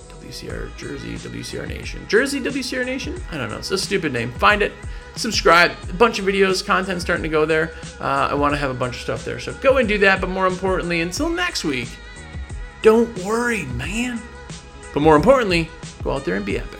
Wcr 0.08 0.74
jersey 0.76 1.14
wcr 1.14 1.68
nation. 1.68 2.04
Jersey 2.08 2.40
wcr 2.40 2.84
nation? 2.84 3.22
I 3.30 3.36
don't 3.36 3.50
know. 3.50 3.58
It's 3.58 3.70
a 3.70 3.78
stupid 3.78 4.12
name. 4.12 4.32
Find 4.32 4.62
it 4.62 4.72
subscribe. 5.18 5.72
A 5.88 5.92
bunch 5.94 6.18
of 6.18 6.24
videos, 6.24 6.64
content 6.64 7.02
starting 7.02 7.22
to 7.22 7.28
go 7.28 7.44
there. 7.44 7.72
Uh, 8.00 8.28
I 8.30 8.34
want 8.34 8.54
to 8.54 8.58
have 8.58 8.70
a 8.70 8.74
bunch 8.74 8.96
of 8.96 9.02
stuff 9.02 9.24
there. 9.24 9.40
So 9.40 9.52
go 9.54 9.78
and 9.78 9.88
do 9.88 9.98
that. 9.98 10.20
But 10.20 10.30
more 10.30 10.46
importantly, 10.46 11.00
until 11.00 11.28
next 11.28 11.64
week, 11.64 11.88
don't 12.82 13.16
worry, 13.24 13.64
man. 13.64 14.20
But 14.94 15.00
more 15.00 15.16
importantly, 15.16 15.68
go 16.02 16.12
out 16.12 16.24
there 16.24 16.36
and 16.36 16.46
be 16.46 16.58
epic. 16.58 16.77